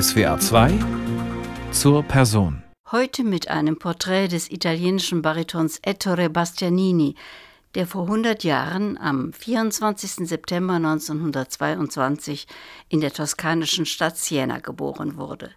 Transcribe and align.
SWA 0.00 0.40
2 0.40 0.72
zur 1.70 2.02
Person. 2.02 2.64
Heute 2.90 3.22
mit 3.22 3.46
einem 3.46 3.78
Porträt 3.78 4.26
des 4.26 4.50
italienischen 4.50 5.22
Baritons 5.22 5.78
Ettore 5.82 6.30
Bastianini, 6.30 7.14
der 7.76 7.86
vor 7.86 8.02
100 8.02 8.42
Jahren 8.42 8.98
am 8.98 9.32
24. 9.32 10.26
September 10.26 10.74
1922 10.74 12.48
in 12.88 13.02
der 13.02 13.12
toskanischen 13.12 13.86
Stadt 13.86 14.16
Siena 14.16 14.58
geboren 14.58 15.16
wurde. 15.16 15.52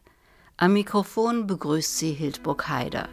Am 0.55 0.73
Mikrofon 0.73 1.47
begrüßt 1.47 1.97
sie 1.97 2.11
Hildburg 2.11 2.69
Haider. 2.69 3.09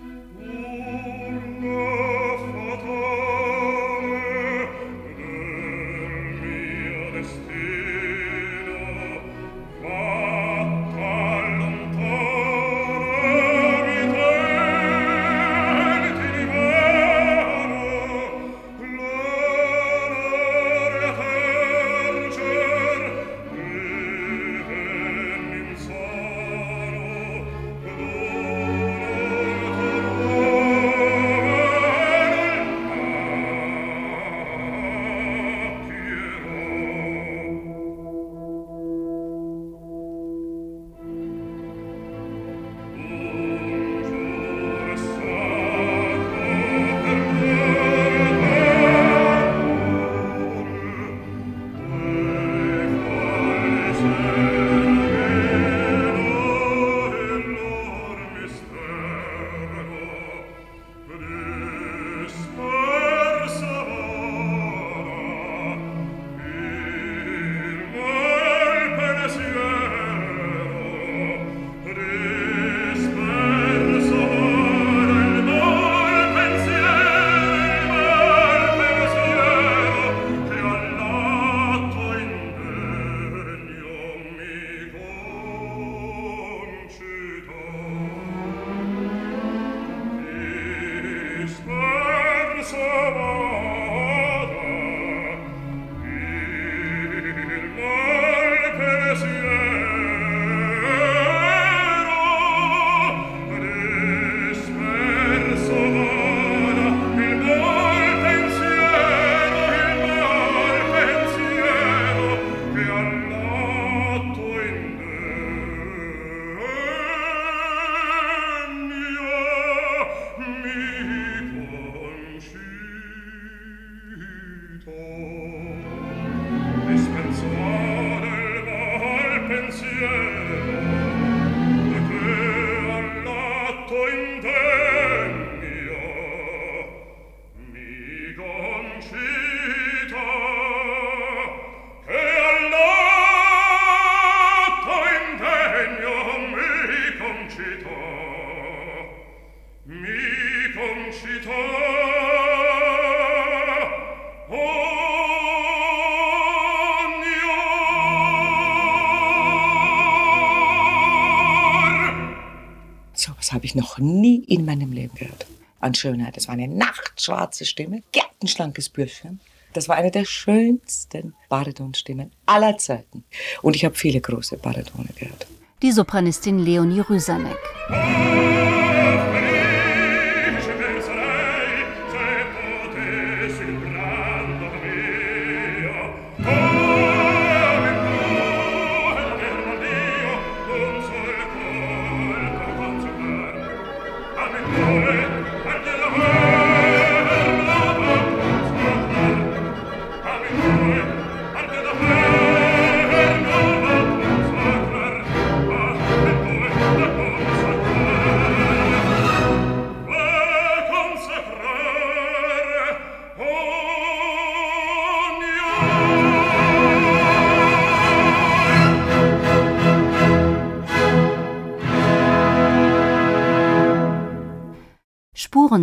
An 165.95 165.97
Schönheit. 165.97 166.37
Das 166.37 166.49
war 166.49 166.55
eine 166.55 166.67
nachtschwarze 166.67 167.65
Stimme, 167.65 168.03
gärtenschlankes 168.11 168.89
Bürschchen. 168.89 169.39
Das 169.75 169.89
war 169.89 169.97
eine 169.97 170.11
der 170.11 170.25
schönsten 170.25 171.35
Baritonstimmen 171.49 172.33
aller 172.47 172.77
Zeiten. 172.79 173.25
Und 173.63 173.77
ich 173.77 173.85
habe 173.85 173.95
viele 173.95 174.21
große 174.21 174.57
Baritone 174.57 175.09
gehört. 175.17 175.47
Die 175.83 175.93
Sopranistin 175.93 176.59
Leonie 176.59 177.01
Rüsanek. 177.01 177.59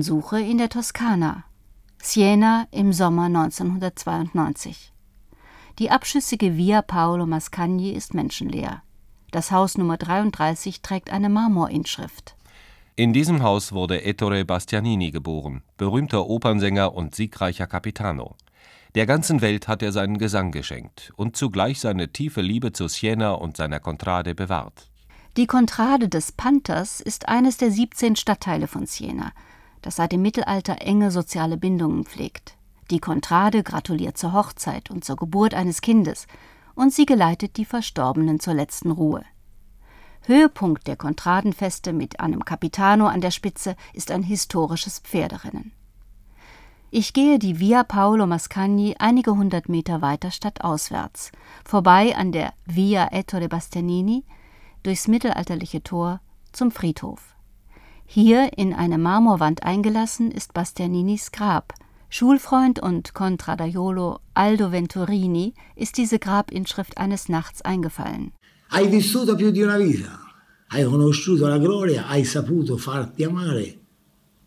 Spurensuche 0.02 0.40
in 0.40 0.58
der 0.58 0.70
Toskana. 0.70 1.44
Siena 2.02 2.66
im 2.72 2.92
Sommer 2.92 3.26
1992. 3.26 4.92
Die 5.78 5.92
abschüssige 5.92 6.58
Via 6.58 6.82
Paolo 6.82 7.28
Mascagni 7.28 7.92
ist 7.92 8.16
menschenleer. 8.16 8.82
Das 9.30 9.52
Haus 9.52 9.78
Nummer 9.78 9.98
33 9.98 10.82
trägt 10.82 11.12
eine 11.12 11.30
Marmorinschrift. 11.30 12.36
In 12.96 13.14
diesem 13.14 13.44
Haus 13.44 13.74
wurde 13.74 14.04
Ettore 14.04 14.44
Bastianini 14.44 15.12
geboren, 15.12 15.62
berühmter 15.78 16.26
Opernsänger 16.26 16.96
und 16.96 17.14
siegreicher 17.14 17.68
Capitano. 17.68 18.36
Der 18.96 19.06
ganzen 19.06 19.42
Welt 19.42 19.68
hat 19.68 19.84
er 19.84 19.92
seinen 19.92 20.18
Gesang 20.18 20.50
geschenkt 20.52 21.14
und 21.16 21.38
zugleich 21.38 21.80
seine 21.80 22.12
tiefe 22.12 22.42
Liebe 22.42 22.74
zu 22.74 22.88
Siena 22.88 23.34
und 23.34 23.56
seiner 23.56 23.80
Contrade 23.80 24.34
bewahrt. 24.34 24.90
Die 25.38 25.46
Contrade 25.46 26.10
des 26.10 26.32
Panthers 26.32 27.02
ist 27.02 27.30
eines 27.30 27.58
der 27.58 27.70
17 27.70 28.16
Stadtteile 28.16 28.68
von 28.68 28.88
Siena 28.88 29.32
das 29.82 29.96
seit 29.96 30.12
dem 30.12 30.22
Mittelalter 30.22 30.82
enge 30.82 31.12
soziale 31.12 31.58
Bindungen 31.58 32.06
pflegt. 32.06 32.56
Die 32.90 33.00
Contrade 33.00 33.64
gratuliert 33.64 34.18
zur 34.18 34.34
Hochzeit 34.34 34.92
und 34.92 35.06
zur 35.06 35.16
Geburt 35.16 35.54
eines 35.54 35.82
Kindes 35.82 36.28
und 36.76 36.94
sie 36.94 37.06
geleitet 37.06 37.58
die 37.58 37.66
Verstorbenen 37.66 38.40
zur 38.40 38.54
letzten 38.54 38.92
Ruhe. 38.92 39.24
Höhepunkt 40.24 40.88
der 40.88 40.98
Contradenfeste 40.98 41.94
mit 41.94 42.20
einem 42.20 42.46
Capitano 42.46 43.08
an 43.08 43.22
der 43.22 43.32
Spitze 43.32 43.76
ist 43.94 44.12
ein 44.12 44.24
historisches 44.24 45.00
Pferderennen. 45.00 45.72
Ich 46.94 47.14
gehe 47.14 47.40
die 47.40 47.60
Via 47.60 47.84
Paolo 47.84 48.28
Mascagni 48.28 48.96
einige 49.00 49.32
hundert 49.32 49.70
Meter 49.70 50.02
weiter 50.02 50.30
stadtauswärts, 50.30 51.32
vorbei 51.64 52.16
an 52.18 52.34
der 52.34 52.54
Via 52.66 53.08
Ettore 53.12 53.48
Bastianini, 53.48 54.26
durchs 54.84 55.08
mittelalterliche 55.08 55.82
Tor 55.84 56.20
zum 56.52 56.70
Friedhof. 56.70 57.31
Hier 58.14 58.58
in 58.58 58.74
eine 58.74 58.98
Marmorwand 58.98 59.64
eingelassen 59.64 60.32
ist 60.32 60.54
Bastianinis 60.54 61.32
Grab. 61.32 61.74
Schulfreund 62.10 62.78
und 62.78 63.14
Contradaiolo 63.14 64.20
Aldo 64.34 64.74
Venturini 64.74 65.54
ist 65.78 65.96
diese 65.96 66.20
Grabinschrift 66.20 66.98
eines 66.98 67.30
Nachts 67.30 67.62
eingefallen. 67.62 68.34
Hai 68.70 68.92
vissuto 68.92 69.38
più 69.38 69.52
di 69.52 69.62
una 69.62 69.78
vita, 69.78 70.20
hai 70.72 70.84
conosciuto 70.84 71.48
la 71.48 71.58
gloria, 71.58 72.08
hai 72.08 72.26
saputo 72.26 72.76
farti 72.76 73.24
amare, 73.24 73.80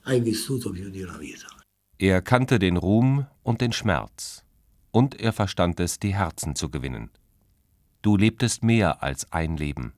hai 0.03 0.21
vissuto 0.21 0.71
più 0.71 0.91
di 0.91 1.01
una 1.01 1.17
vita. 1.17 1.47
Er 1.97 2.21
kannte 2.21 2.59
den 2.59 2.77
Ruhm 2.77 3.25
und 3.43 3.63
den 3.63 3.73
Schmerz, 3.73 4.45
und 4.91 5.19
er 5.19 5.33
verstand 5.33 5.81
es, 5.81 5.99
die 5.99 6.15
Herzen 6.15 6.55
zu 6.55 6.69
gewinnen. 6.69 7.09
Du 8.03 8.19
lebtest 8.19 8.63
mehr 8.63 9.03
als 9.03 9.33
ein 9.33 9.57
Leben. 9.57 9.95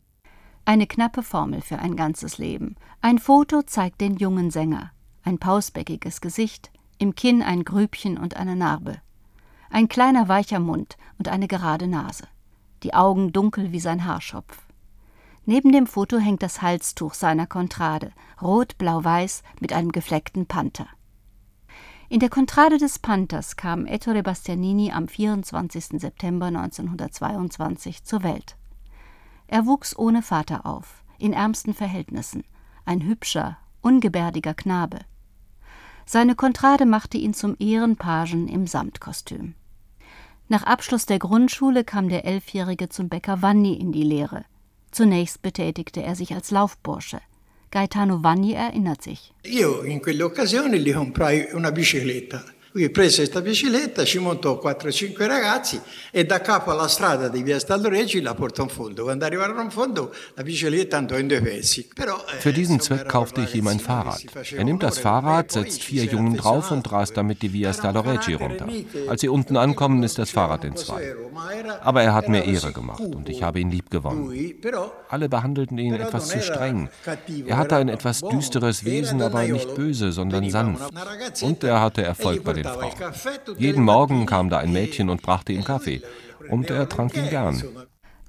Eine 0.68 0.88
knappe 0.88 1.22
Formel 1.22 1.62
für 1.62 1.78
ein 1.78 1.94
ganzes 1.94 2.38
Leben. 2.38 2.74
Ein 3.00 3.20
Foto 3.20 3.62
zeigt 3.62 4.00
den 4.00 4.16
jungen 4.16 4.50
Sänger. 4.50 4.90
Ein 5.22 5.38
pausbäckiges 5.38 6.20
Gesicht, 6.20 6.72
im 6.98 7.14
Kinn 7.14 7.40
ein 7.40 7.62
Grübchen 7.62 8.18
und 8.18 8.36
eine 8.36 8.56
Narbe. 8.56 8.96
Ein 9.70 9.88
kleiner 9.88 10.26
weicher 10.26 10.58
Mund 10.58 10.96
und 11.18 11.28
eine 11.28 11.46
gerade 11.46 11.86
Nase. 11.86 12.26
Die 12.82 12.94
Augen 12.94 13.32
dunkel 13.32 13.70
wie 13.70 13.78
sein 13.78 14.06
Haarschopf. 14.06 14.66
Neben 15.44 15.70
dem 15.70 15.86
Foto 15.86 16.18
hängt 16.18 16.42
das 16.42 16.62
Halstuch 16.62 17.14
seiner 17.14 17.46
Kontrade, 17.46 18.10
rot, 18.42 18.76
blau, 18.76 19.04
weiß, 19.04 19.44
mit 19.60 19.72
einem 19.72 19.92
gefleckten 19.92 20.46
Panther. 20.46 20.88
In 22.08 22.18
der 22.18 22.28
Kontrade 22.28 22.78
des 22.78 22.98
Panthers 22.98 23.54
kam 23.54 23.86
Ettore 23.86 24.24
Bastianini 24.24 24.90
am 24.90 25.06
24. 25.06 26.00
September 26.00 26.46
1922 26.46 28.02
zur 28.02 28.24
Welt. 28.24 28.56
Er 29.48 29.66
wuchs 29.66 29.96
ohne 29.96 30.22
Vater 30.22 30.66
auf, 30.66 31.04
in 31.19 31.32
ärmsten 31.32 31.75
Verhältnissen, 31.75 32.44
ein 32.84 33.02
hübscher, 33.02 33.58
ungebärdiger 33.81 34.54
Knabe. 34.54 35.00
Seine 36.04 36.34
Kontrade 36.34 36.87
machte 36.87 37.19
ihn 37.19 37.34
zum 37.34 37.56
Ehrenpagen 37.58 38.48
im 38.48 38.66
Samtkostüm. 38.66 39.54
Nach 40.48 40.62
Abschluss 40.62 41.06
der 41.06 41.19
Grundschule 41.19 41.82
kam 41.82 42.08
der 42.08 42.25
Elfjährige 42.25 42.88
zum 42.88 43.08
Bäcker 43.08 43.43
Vanni 43.43 43.75
in 43.75 43.90
die 43.90 44.04
Lehre. 44.04 44.44
Zunächst 44.93 45.43
betätigte 45.43 46.02
er 46.02 46.14
sich 46.14 46.32
als 46.32 46.52
Laufbursche. 46.52 47.20
Gaetano 47.72 48.22
Vanni 48.22 48.52
erinnert 48.52 49.02
sich. 49.02 49.34
Io 49.44 49.82
in 49.82 50.00
quelle 50.00 50.25
occasioni 50.25 50.78
gli 50.78 50.94
comprai 50.94 51.52
una 51.52 51.70
bicicletta. 51.72 52.44
Lui 52.76 52.90
prese 52.90 53.23
questa 53.23 53.40
bicicletta, 53.40 54.05
ci 54.05 54.19
montò 54.19 54.61
4-5 54.62 55.26
ragazzi 55.26 55.81
e 56.11 56.26
da 56.26 56.43
capo 56.43 56.70
alla 56.73 56.88
strada 56.88 57.28
di 57.28 57.43
via 57.43 57.58
Stalloreggi 57.58 58.20
la 58.20 58.34
portò 58.34 58.64
in 58.64 58.69
fondo. 58.69 59.05
Quando 59.05 59.25
arrivarono 59.25 59.62
in 59.62 59.70
fondo, 59.70 60.14
la 60.34 60.43
bicicletta 60.43 60.99
andò 60.99 61.17
in 61.17 61.26
due 61.26 61.40
pezzi. 61.40 61.88
Eh, 61.96 62.38
Für 62.38 62.52
diesen 62.52 62.78
Zweck 62.78 63.08
kaufte 63.08 63.40
ich 63.40 63.55
ihm 63.55 63.67
ein 63.69 63.78
Fahrrad. 63.81 64.23
Er 64.55 64.64
nimmt 64.64 64.82
das 64.82 64.99
Fahrrad, 64.99 65.52
setzt 65.52 65.84
vier 65.84 66.05
Jungen 66.05 66.37
drauf 66.37 66.70
und 66.70 66.93
rast 66.93 67.17
damit 67.17 67.40
die 67.40 67.50
Via 67.55 67.73
Stalloreggi 67.73 68.34
runter. 68.34 68.67
Als 69.08 69.23
sie 69.23 69.31
unten 69.31 69.56
ankommen, 69.56 70.02
ist 70.02 70.19
das 70.19 70.28
Fahrrad 70.28 70.64
in 70.64 70.76
zwei. 70.76 71.14
Aber 71.81 72.02
er 72.02 72.12
hat 72.12 72.28
mir 72.28 72.44
Ehre 72.44 72.73
gemacht 72.73 73.00
und 73.00 73.31
ich 73.31 73.43
habe 73.43 73.58
ihn 73.58 73.70
lieb 73.70 73.90
gewonnen. 73.90 74.31
Alle 75.08 75.31
behandelten 75.31 75.78
ihn 75.78 75.94
etwas 75.94 76.28
zu 76.28 76.43
streng. 76.43 76.90
Er 77.46 77.56
hatte 77.56 77.76
ein 77.76 77.88
etwas 77.88 78.20
düsteres 78.20 78.84
Wesen, 78.84 79.23
aber 79.23 79.44
nicht 79.44 79.75
böse, 79.75 80.12
sondern 80.12 80.50
sanft. 80.50 80.93
Und 81.40 81.64
er 81.64 81.81
hatte 81.81 82.02
Erfolg 82.02 82.44
bei 82.44 82.52
den 82.52 82.65
Frau. 82.74 83.54
Jeden 83.56 83.84
Morgen 83.84 84.26
kam 84.26 84.50
da 84.50 84.58
ein 84.58 84.72
Mädchen 84.72 85.10
und 85.10 85.22
brachte 85.22 85.52
ihm 85.52 85.64
Kaffee. 85.64 86.02
Und 86.50 86.70
er 86.70 86.88
trank 86.88 87.16
ihn 87.16 87.28
gern. 87.28 87.62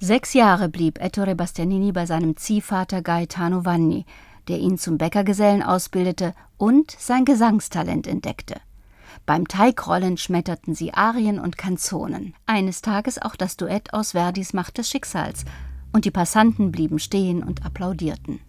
Sechs 0.00 0.32
Jahre 0.34 0.68
blieb 0.68 1.00
Ettore 1.00 1.34
Bastianini 1.34 1.92
bei 1.92 2.06
seinem 2.06 2.36
Ziehvater 2.36 3.02
Gaetano 3.02 3.64
Vanni, 3.64 4.06
der 4.48 4.58
ihn 4.58 4.78
zum 4.78 4.96
Bäckergesellen 4.96 5.62
ausbildete 5.62 6.34
und 6.56 6.90
sein 6.92 7.24
Gesangstalent 7.24 8.06
entdeckte. 8.06 8.60
Beim 9.26 9.46
Teigrollen 9.46 10.16
schmetterten 10.16 10.74
sie 10.74 10.94
Arien 10.94 11.38
und 11.38 11.58
Kanzonen, 11.58 12.34
eines 12.46 12.80
Tages 12.80 13.20
auch 13.20 13.36
das 13.36 13.56
Duett 13.56 13.92
aus 13.92 14.12
Verdis 14.12 14.52
Macht 14.52 14.78
des 14.78 14.88
Schicksals, 14.88 15.44
und 15.92 16.04
die 16.04 16.10
Passanten 16.10 16.70
blieben 16.70 16.98
stehen 16.98 17.42
und 17.42 17.64
applaudierten. 17.64 18.40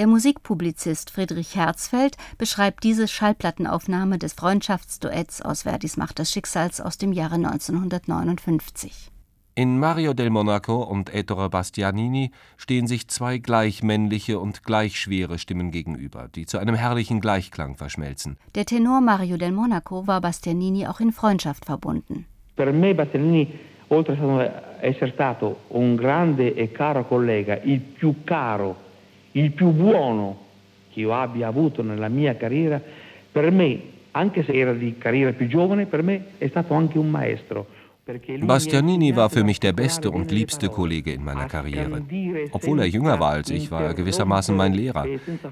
Der 0.00 0.06
Musikpublizist 0.06 1.10
Friedrich 1.10 1.56
Herzfeld 1.56 2.16
beschreibt 2.38 2.84
diese 2.84 3.06
Schallplattenaufnahme 3.06 4.16
des 4.16 4.32
Freundschaftsduetts 4.32 5.42
aus 5.42 5.64
Verdis 5.64 5.98
Macht 5.98 6.18
des 6.18 6.32
Schicksals 6.32 6.80
aus 6.80 6.96
dem 6.96 7.12
Jahre 7.12 7.34
1959. 7.34 9.10
In 9.56 9.78
Mario 9.78 10.14
del 10.14 10.30
Monaco 10.30 10.82
und 10.84 11.12
Ettore 11.12 11.50
Bastianini 11.50 12.30
stehen 12.56 12.86
sich 12.86 13.08
zwei 13.08 13.36
gleich 13.36 13.82
männliche 13.82 14.38
und 14.38 14.64
gleich 14.64 14.98
schwere 14.98 15.38
Stimmen 15.38 15.70
gegenüber, 15.70 16.28
die 16.34 16.46
zu 16.46 16.56
einem 16.56 16.76
herrlichen 16.76 17.20
Gleichklang 17.20 17.76
verschmelzen. 17.76 18.38
Der 18.54 18.64
Tenor 18.64 19.02
Mario 19.02 19.36
del 19.36 19.52
Monaco 19.52 20.06
war 20.06 20.22
Bastianini 20.22 20.86
auch 20.86 21.00
in 21.00 21.12
Freundschaft 21.12 21.66
verbunden. 21.66 22.24
Per 22.56 22.72
me 22.72 22.94
Bastianini, 22.94 23.48
oltre 23.90 24.16
a 24.16 24.82
essere 24.82 25.12
stato 25.12 25.58
un 25.68 25.94
grande 25.94 26.54
e 26.56 26.72
caro 26.72 27.04
collega, 27.04 27.60
il 27.64 27.80
più 27.80 28.24
caro 28.24 28.88
il 29.32 29.52
più 29.52 29.70
buono 29.70 30.48
che 30.92 31.00
io 31.00 31.14
abbia 31.14 31.46
avuto 31.46 31.82
nella 31.82 32.08
mia 32.08 32.36
carriera, 32.36 32.80
per 33.30 33.50
me, 33.50 33.80
anche 34.12 34.42
se 34.42 34.52
era 34.52 34.72
di 34.72 34.96
carriera 34.98 35.32
più 35.32 35.46
giovane, 35.46 35.86
per 35.86 36.02
me 36.02 36.24
è 36.38 36.48
stato 36.48 36.74
anche 36.74 36.98
un 36.98 37.08
maestro. 37.08 37.66
Bastianini 38.42 39.14
war 39.14 39.30
für 39.30 39.44
mich 39.44 39.60
der 39.60 39.72
beste 39.72 40.10
und 40.10 40.30
liebste 40.30 40.68
Kollege 40.68 41.12
in 41.12 41.24
meiner 41.24 41.46
Karriere. 41.46 42.02
Obwohl 42.52 42.80
er 42.80 42.86
jünger 42.86 43.20
war 43.20 43.32
als 43.32 43.50
ich, 43.50 43.70
war 43.70 43.82
er 43.82 43.94
gewissermaßen 43.94 44.56
mein 44.56 44.72
Lehrer. 44.72 45.06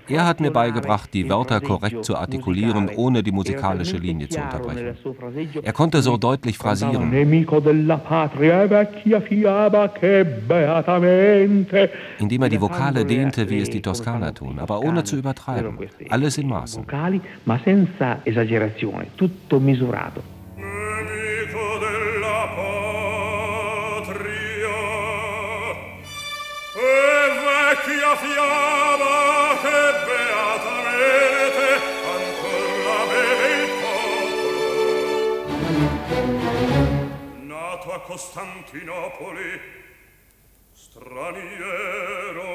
Er 0.09 0.27
hat 0.27 0.41
mir 0.41 0.51
beigebracht, 0.51 1.13
die 1.13 1.29
Wörter 1.29 1.61
korrekt 1.61 2.05
zu 2.05 2.17
artikulieren, 2.17 2.91
ohne 2.97 3.23
die 3.23 3.33
musikalische 3.33 3.97
Linie 3.97 4.29
zu 4.29 4.41
unterbrechen. 4.41 4.97
Er 5.63 5.73
konnte 5.73 6.03
so 6.03 6.17
deutlich 6.17 6.59
phrasieren. 6.59 7.13
Indem 12.19 12.43
er 12.43 12.49
die 12.49 12.61
Vokale 12.61 13.05
dehnte, 13.05 13.51
wie 13.51 13.59
es 13.59 13.71
die 13.71 13.83
Toskaner 13.83 14.35
tun, 14.35 14.59
aber 14.59 14.81
ohne 14.81 15.05
zu 15.05 15.17
übertreiben. 15.17 15.79
Alles 16.09 16.39
in 16.39 16.49
Maßen. 16.49 16.85
Tutto 19.17 19.61
misurato. 19.61 20.23
a 37.93 38.01
Costantinopoli. 38.01 39.61
Straniero. 40.73 42.47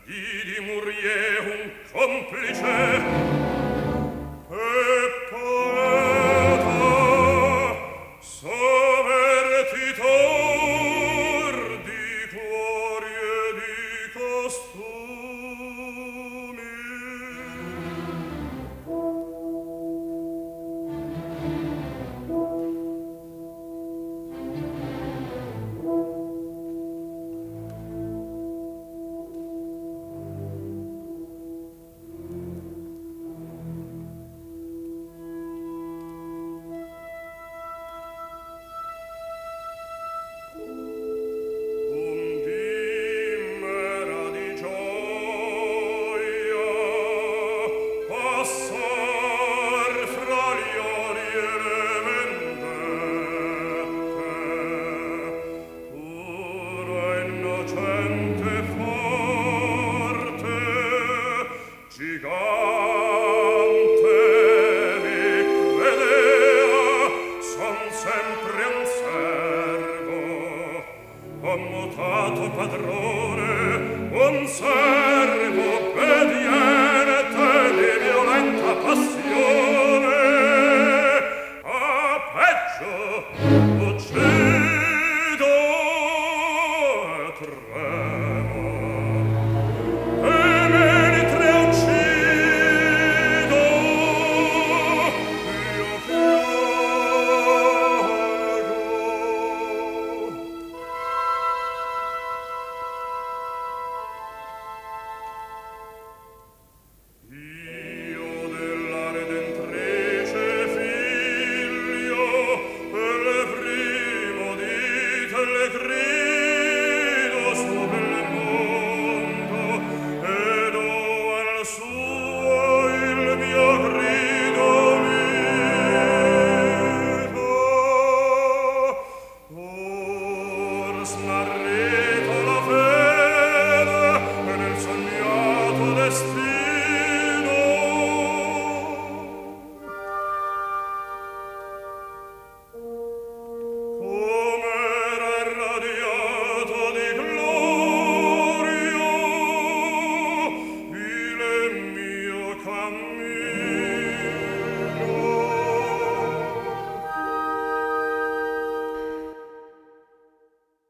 Di 0.05 0.43
di 0.45 0.61
murie 0.61 1.39
un 1.41 1.71
complice. 1.93 3.20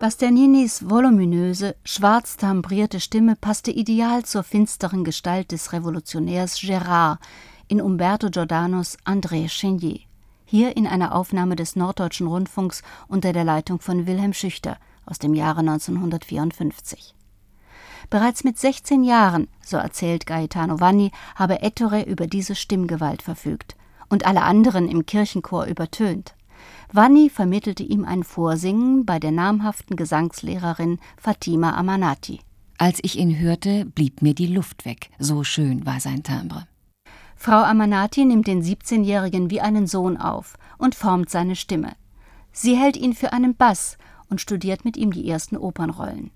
Bastianinis 0.00 0.88
voluminöse, 0.88 1.76
schwarz 1.84 2.38
timbrierte 2.38 3.00
Stimme 3.00 3.36
passte 3.36 3.70
ideal 3.70 4.24
zur 4.24 4.42
finsteren 4.42 5.04
Gestalt 5.04 5.52
des 5.52 5.74
Revolutionärs 5.74 6.56
Gérard 6.58 7.18
in 7.68 7.82
Umberto 7.82 8.30
Giordanos 8.30 8.96
André 9.04 9.50
Chenier, 9.50 10.00
hier 10.46 10.74
in 10.74 10.86
einer 10.86 11.14
Aufnahme 11.14 11.54
des 11.54 11.76
Norddeutschen 11.76 12.28
Rundfunks 12.28 12.80
unter 13.08 13.34
der 13.34 13.44
Leitung 13.44 13.78
von 13.78 14.06
Wilhelm 14.06 14.32
Schüchter 14.32 14.78
aus 15.04 15.18
dem 15.18 15.34
Jahre 15.34 15.60
1954. 15.60 17.14
Bereits 18.08 18.42
mit 18.42 18.58
16 18.58 19.04
Jahren, 19.04 19.48
so 19.62 19.76
erzählt 19.76 20.24
Gaetano 20.24 20.80
Vanni, 20.80 21.12
habe 21.34 21.60
Ettore 21.60 22.04
über 22.04 22.26
diese 22.26 22.54
Stimmgewalt 22.54 23.20
verfügt 23.20 23.76
und 24.08 24.24
alle 24.24 24.44
anderen 24.44 24.88
im 24.88 25.04
Kirchenchor 25.04 25.66
übertönt. 25.66 26.34
Vanni 26.92 27.30
vermittelte 27.30 27.82
ihm 27.82 28.04
ein 28.04 28.24
Vorsingen 28.24 29.06
bei 29.06 29.18
der 29.18 29.30
namhaften 29.30 29.96
Gesangslehrerin 29.96 30.98
Fatima 31.16 31.74
Amanati. 31.74 32.40
Als 32.78 32.98
ich 33.02 33.18
ihn 33.18 33.38
hörte, 33.38 33.84
blieb 33.84 34.22
mir 34.22 34.34
die 34.34 34.46
Luft 34.46 34.84
weg, 34.84 35.10
so 35.18 35.44
schön 35.44 35.84
war 35.84 36.00
sein 36.00 36.22
Timbre. 36.22 36.66
Frau 37.36 37.62
Amanati 37.62 38.24
nimmt 38.24 38.46
den 38.46 38.62
17-Jährigen 38.62 39.50
wie 39.50 39.60
einen 39.60 39.86
Sohn 39.86 40.16
auf 40.16 40.56
und 40.78 40.94
formt 40.94 41.30
seine 41.30 41.56
Stimme. 41.56 41.92
Sie 42.52 42.76
hält 42.76 42.96
ihn 42.96 43.14
für 43.14 43.32
einen 43.32 43.54
Bass 43.54 43.98
und 44.28 44.40
studiert 44.40 44.84
mit 44.84 44.96
ihm 44.96 45.12
die 45.12 45.28
ersten 45.28 45.56
Opernrollen. 45.56 46.30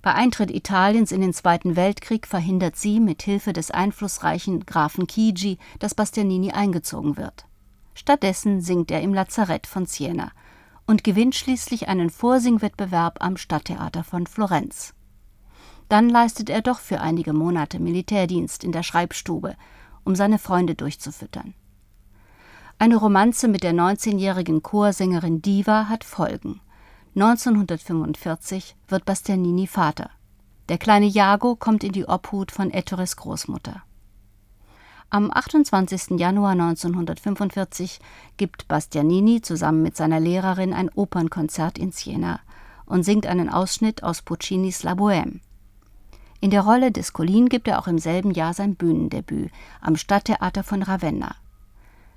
Bei 0.00 0.14
Eintritt 0.14 0.50
Italiens 0.52 1.10
in 1.10 1.20
den 1.20 1.32
Zweiten 1.32 1.74
Weltkrieg 1.74 2.26
verhindert 2.26 2.76
sie 2.76 3.00
mit 3.00 3.22
Hilfe 3.22 3.52
des 3.52 3.70
einflussreichen 3.72 4.64
Grafen 4.64 5.08
Chigi, 5.08 5.58
dass 5.80 5.94
Bastianini 5.94 6.52
eingezogen 6.52 7.16
wird. 7.16 7.47
Stattdessen 7.98 8.60
singt 8.60 8.92
er 8.92 9.02
im 9.02 9.12
Lazarett 9.12 9.66
von 9.66 9.84
Siena 9.84 10.30
und 10.86 11.02
gewinnt 11.02 11.34
schließlich 11.34 11.88
einen 11.88 12.10
Vorsingwettbewerb 12.10 13.16
am 13.18 13.36
Stadttheater 13.36 14.04
von 14.04 14.28
Florenz. 14.28 14.94
Dann 15.88 16.08
leistet 16.08 16.48
er 16.48 16.62
doch 16.62 16.78
für 16.78 17.00
einige 17.00 17.32
Monate 17.32 17.80
Militärdienst 17.80 18.62
in 18.62 18.70
der 18.70 18.84
Schreibstube, 18.84 19.56
um 20.04 20.14
seine 20.14 20.38
Freunde 20.38 20.76
durchzufüttern. 20.76 21.54
Eine 22.78 22.98
Romanze 22.98 23.48
mit 23.48 23.64
der 23.64 23.72
19-jährigen 23.72 24.62
Chorsängerin 24.62 25.42
Diva 25.42 25.88
hat 25.88 26.04
Folgen. 26.04 26.60
1945 27.16 28.76
wird 28.86 29.06
Bastianini 29.06 29.66
Vater. 29.66 30.10
Der 30.68 30.78
kleine 30.78 31.06
Jago 31.06 31.56
kommt 31.56 31.82
in 31.82 31.90
die 31.90 32.06
Obhut 32.06 32.52
von 32.52 32.70
Ettores 32.70 33.16
Großmutter. 33.16 33.82
Am 35.10 35.30
28. 35.32 36.18
Januar 36.20 36.50
1945 36.50 37.98
gibt 38.36 38.68
Bastianini 38.68 39.40
zusammen 39.40 39.80
mit 39.80 39.96
seiner 39.96 40.20
Lehrerin 40.20 40.74
ein 40.74 40.90
Opernkonzert 40.90 41.78
in 41.78 41.92
Siena 41.92 42.40
und 42.84 43.04
singt 43.04 43.26
einen 43.26 43.48
Ausschnitt 43.48 44.02
aus 44.02 44.20
Puccinis 44.20 44.82
La 44.82 44.92
Bohème. 44.92 45.40
In 46.42 46.50
der 46.50 46.60
Rolle 46.60 46.92
des 46.92 47.14
Colin 47.14 47.48
gibt 47.48 47.68
er 47.68 47.78
auch 47.78 47.86
im 47.86 47.96
selben 47.96 48.32
Jahr 48.32 48.52
sein 48.52 48.74
Bühnendebüt 48.74 49.50
am 49.80 49.96
Stadttheater 49.96 50.62
von 50.62 50.82
Ravenna. 50.82 51.36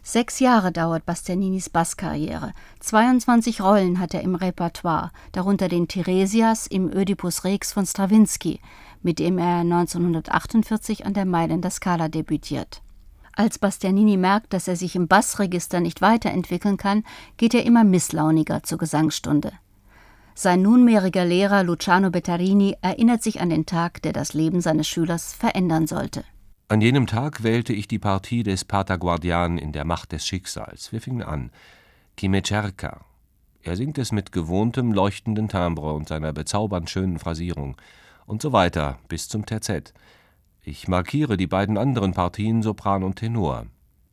Sechs 0.03 0.39
Jahre 0.39 0.73
dauert 0.73 1.05
Bastianinis 1.05 1.69
Basskarriere. 1.69 2.51
22 2.81 3.61
Rollen 3.61 3.99
hat 3.99 4.13
er 4.13 4.21
im 4.21 4.35
Repertoire, 4.35 5.11
darunter 5.31 5.69
den 5.69 5.87
Theresias 5.87 6.67
im 6.67 6.91
Ödipus 6.91 7.45
Rex 7.45 7.71
von 7.71 7.85
Strawinsky, 7.85 8.59
mit 9.01 9.19
dem 9.19 9.37
er 9.37 9.59
1948 9.59 11.05
an 11.05 11.13
der 11.13 11.25
Mailänder 11.25 11.69
Scala 11.69 12.07
debütiert. 12.07 12.81
Als 13.33 13.59
Bastianini 13.59 14.17
merkt, 14.17 14.53
dass 14.53 14.67
er 14.67 14.75
sich 14.75 14.95
im 14.95 15.07
Bassregister 15.07 15.79
nicht 15.79 16.01
weiterentwickeln 16.01 16.77
kann, 16.77 17.03
geht 17.37 17.53
er 17.53 17.65
immer 17.65 17.83
misslauniger 17.83 18.63
zur 18.63 18.77
Gesangsstunde. 18.77 19.53
Sein 20.35 20.61
nunmehriger 20.61 21.25
Lehrer 21.25 21.63
Luciano 21.63 22.09
Bettarini 22.09 22.75
erinnert 22.81 23.23
sich 23.23 23.41
an 23.41 23.49
den 23.49 23.65
Tag, 23.65 24.01
der 24.01 24.13
das 24.13 24.33
Leben 24.33 24.61
seines 24.61 24.87
Schülers 24.87 25.33
verändern 25.33 25.87
sollte. 25.87 26.23
An 26.67 26.81
jenem 26.81 27.05
Tag 27.05 27.43
wählte 27.43 27.73
ich 27.73 27.87
die 27.87 27.99
Partie 27.99 28.43
des 28.43 28.63
Pater 28.63 28.97
Guardian 28.97 29.57
in 29.57 29.73
der 29.73 29.83
Macht 29.83 30.13
des 30.13 30.25
Schicksals. 30.25 30.91
Wir 30.91 31.01
fingen 31.01 31.21
an. 31.21 31.51
Chi 32.15 32.29
me 32.29 32.41
cerca. 32.43 33.05
Er 33.61 33.75
singt 33.75 33.97
es 33.97 34.11
mit 34.11 34.31
gewohntem, 34.31 34.93
leuchtenden 34.93 35.49
Timbre 35.49 35.93
und 35.93 36.07
seiner 36.07 36.33
bezaubernd 36.33 36.89
schönen 36.89 37.19
Phrasierung. 37.19 37.75
Und 38.25 38.41
so 38.41 38.51
weiter 38.51 38.99
bis 39.07 39.27
zum 39.27 39.45
Terzett. 39.45 39.93
Ich 40.63 40.87
markiere 40.87 41.37
die 41.37 41.47
beiden 41.47 41.77
anderen 41.77 42.13
Partien 42.13 42.61
Sopran 42.61 43.03
und 43.03 43.15
Tenor. 43.15 43.65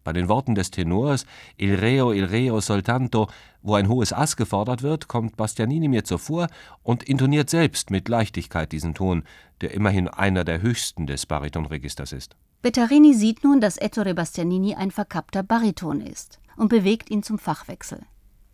Bei 0.08 0.14
den 0.14 0.28
Worten 0.28 0.54
des 0.54 0.70
Tenors 0.70 1.26
Il 1.58 1.74
Reo, 1.74 2.12
Il 2.12 2.24
Reo 2.24 2.60
soltanto, 2.60 3.28
wo 3.60 3.74
ein 3.74 3.88
hohes 3.88 4.14
Ass 4.14 4.36
gefordert 4.36 4.82
wird, 4.82 5.08
kommt 5.08 5.36
Bastianini 5.36 5.88
mir 5.88 6.04
zuvor 6.04 6.48
und 6.82 7.02
intoniert 7.02 7.50
selbst 7.50 7.90
mit 7.90 8.08
Leichtigkeit 8.08 8.72
diesen 8.72 8.94
Ton, 8.94 9.24
der 9.60 9.74
immerhin 9.74 10.08
einer 10.08 10.44
der 10.44 10.62
höchsten 10.62 11.06
des 11.06 11.26
Baritonregisters 11.26 12.12
ist. 12.12 12.36
Bettarini 12.62 13.12
sieht 13.12 13.44
nun, 13.44 13.60
dass 13.60 13.76
Ettore 13.76 14.14
Bastianini 14.14 14.74
ein 14.74 14.90
verkappter 14.90 15.42
Bariton 15.42 16.00
ist 16.00 16.40
und 16.56 16.68
bewegt 16.68 17.10
ihn 17.10 17.22
zum 17.22 17.38
Fachwechsel. 17.38 18.00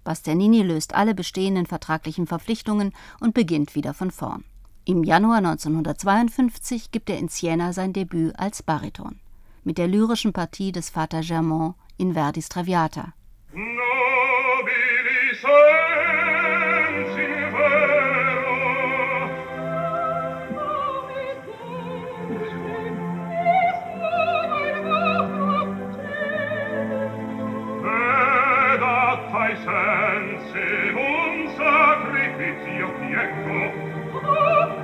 Bastianini 0.02 0.62
löst 0.62 0.94
alle 0.94 1.14
bestehenden 1.14 1.66
vertraglichen 1.66 2.26
Verpflichtungen 2.26 2.92
und 3.20 3.32
beginnt 3.32 3.74
wieder 3.76 3.94
von 3.94 4.10
vorn. 4.10 4.44
Im 4.86 5.02
Januar 5.02 5.38
1952 5.38 6.90
gibt 6.90 7.08
er 7.08 7.18
in 7.18 7.28
Siena 7.28 7.72
sein 7.72 7.94
Debüt 7.94 8.38
als 8.38 8.62
Bariton 8.62 9.18
mit 9.62 9.78
der 9.78 9.88
lyrischen 9.88 10.34
Partie 10.34 10.72
des 10.72 10.90
Vater 10.90 11.22
Germain 11.22 11.72
in 11.96 12.12
Verdis 12.12 12.50
Traviata. 12.50 13.14
dici 32.44 32.70
io 32.76 32.92
ti. 32.98 34.83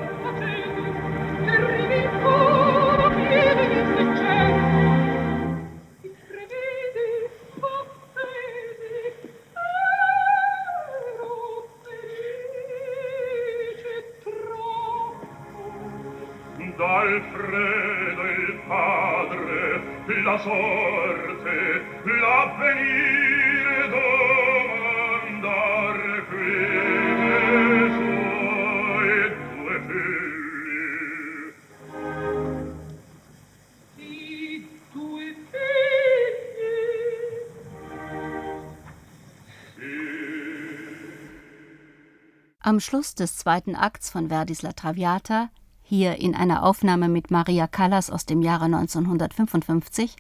Schluss 42.81 43.15
des 43.15 43.37
zweiten 43.37 43.75
Akts 43.75 44.11
von 44.11 44.29
Verdis 44.29 44.63
La 44.63 44.73
Traviata 44.73 45.51
hier 45.91 46.19
in 46.21 46.37
einer 46.37 46.63
Aufnahme 46.63 47.09
mit 47.09 47.33
Maria 47.33 47.67
Callas 47.67 48.11
aus 48.11 48.25
dem 48.25 48.43
Jahre 48.43 48.67
1955, 48.67 50.15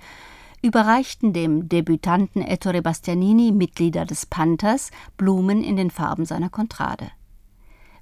überreichten 0.62 1.32
dem 1.32 1.68
Debütanten 1.68 2.42
Ettore 2.42 2.82
Bastianini, 2.82 3.52
Mitglieder 3.52 4.04
des 4.04 4.26
Panthers, 4.26 4.90
Blumen 5.16 5.62
in 5.62 5.76
den 5.76 5.92
Farben 5.92 6.26
seiner 6.26 6.50
Contrade. 6.50 7.12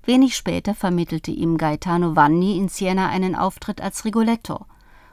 Wenig 0.04 0.34
später 0.34 0.74
vermittelte 0.74 1.30
ihm 1.30 1.58
Gaetano 1.58 2.16
Vanni 2.16 2.56
in 2.56 2.70
Siena 2.70 3.10
einen 3.10 3.34
Auftritt 3.34 3.82
als 3.82 4.06
Rigoletto 4.06 4.64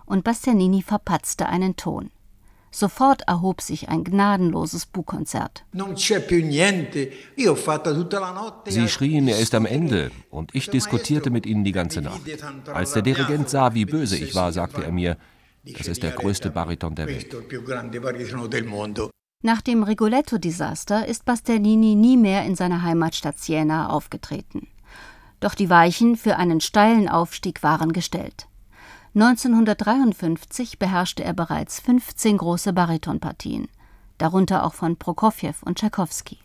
und 0.06 0.24
Bastianini 0.24 0.82
verpatzte 0.82 1.48
einen 1.48 1.76
Ton. 1.76 2.10
Sofort 2.76 3.22
erhob 3.26 3.62
sich 3.62 3.88
ein 3.88 4.04
gnadenloses 4.04 4.86
Buhkonzert. 4.86 5.64
Sie 8.66 8.88
schrien, 8.90 9.28
er 9.30 9.40
ist 9.40 9.56
am 9.56 9.66
Ende, 9.66 10.12
und 10.30 10.54
ich 10.54 10.70
diskutierte 10.70 11.30
mit 11.30 11.46
ihnen 11.46 11.64
die 11.64 11.72
ganze 11.72 12.02
Nacht. 12.02 12.20
Als 12.74 12.92
der 12.92 13.02
Dirigent 13.02 13.50
sah, 13.50 13.74
wie 13.76 13.86
böse 13.86 14.18
ich 14.18 14.36
war, 14.36 14.52
sagte 14.52 14.84
er 14.84 14.92
mir, 14.92 15.16
das 15.64 15.88
ist 15.88 16.04
der 16.04 16.12
größte 16.12 16.52
Bariton 16.52 16.96
der 16.96 17.08
Welt. 17.08 17.34
Nach 19.42 19.62
dem 19.62 19.84
Rigoletto-Desaster 19.84 21.08
ist 21.08 21.24
Bastianini 21.24 21.96
nie 21.96 22.18
mehr 22.18 22.44
in 22.44 22.58
seiner 22.58 22.82
Heimatstadt 22.82 23.40
Siena 23.40 23.88
aufgetreten. 23.88 24.68
Doch 25.40 25.56
die 25.56 25.70
Weichen 25.70 26.18
für 26.18 26.36
einen 26.36 26.60
steilen 26.60 27.08
Aufstieg 27.08 27.64
waren 27.64 27.94
gestellt. 27.94 28.50
1953 29.16 30.78
beherrschte 30.78 31.24
er 31.24 31.32
bereits 31.32 31.80
15 31.80 32.38
große 32.38 32.74
Baritonpartien, 32.74 33.70
darunter 34.18 34.66
auch 34.66 34.74
von 34.74 34.98
Prokofjew 34.98 35.54
und 35.64 35.78
Tschaikowski. 35.78 36.40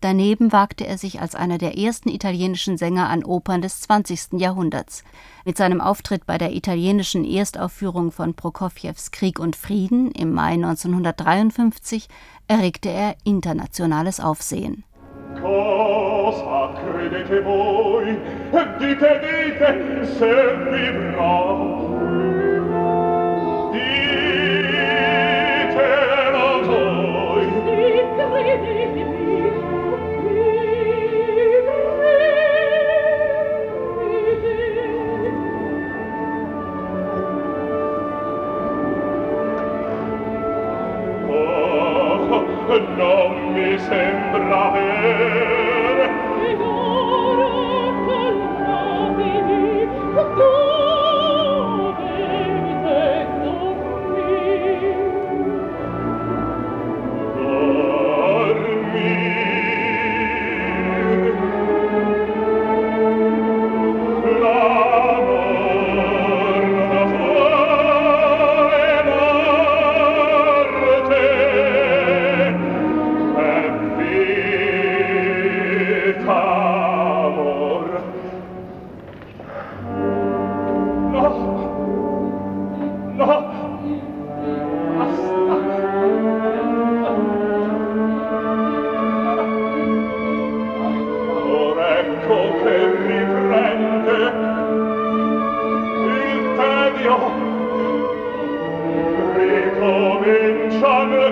Daneben 0.00 0.52
wagte 0.52 0.86
er 0.86 0.96
sich 0.96 1.20
als 1.20 1.34
einer 1.34 1.58
der 1.58 1.76
ersten 1.76 2.08
italienischen 2.08 2.78
Sänger 2.78 3.08
an 3.08 3.24
Opern 3.24 3.62
des 3.62 3.80
20. 3.80 4.34
Jahrhunderts. 4.34 5.02
Mit 5.44 5.56
seinem 5.56 5.80
Auftritt 5.80 6.24
bei 6.24 6.38
der 6.38 6.54
italienischen 6.54 7.24
Erstaufführung 7.24 8.12
von 8.12 8.34
Prokofjews 8.34 9.10
Krieg 9.10 9.40
und 9.40 9.56
Frieden 9.56 10.12
im 10.12 10.32
Mai 10.32 10.52
1953 10.52 12.06
erregte 12.46 12.90
er 12.90 13.16
internationales 13.24 14.20
Aufsehen. 14.20 14.84
Cosa 15.40 16.74
credete 16.74 17.44
voi? 17.44 18.16
Dite, 18.78 19.20
dite, 19.20 20.06
se 20.16 20.30
vivrà. 20.70 21.87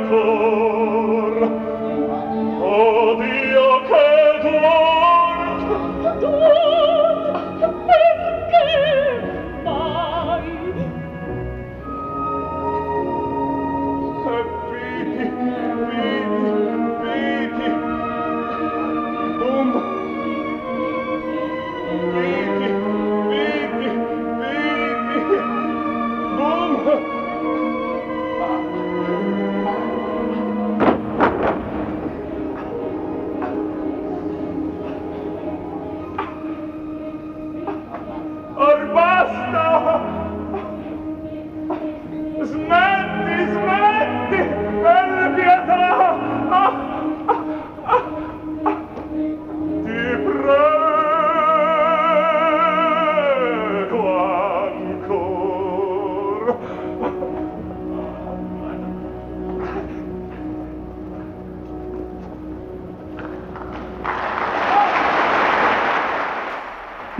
cor 0.05 0.46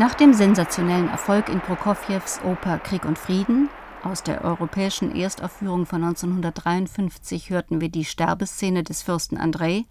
Nach 0.07 0.15
dem 0.15 0.35
sensationellen 0.35 1.09
Erfolg 1.09 1.49
in 1.49 1.59
Prokofjews 1.59 2.39
Oper 2.45 2.79
Krieg 2.79 3.05
und 3.05 3.19
Frieden, 3.19 3.69
aus 4.05 4.23
der 4.23 4.45
europäischen 4.45 5.13
Erstaufführung 5.13 5.85
von 5.85 6.05
1953 6.05 7.51
hörten 7.51 7.81
wir 7.81 7.89
die 7.89 8.05
Sterbeszene 8.05 8.85
des 8.85 9.03
Fürsten 9.03 9.37
Andrei, 9.37 9.85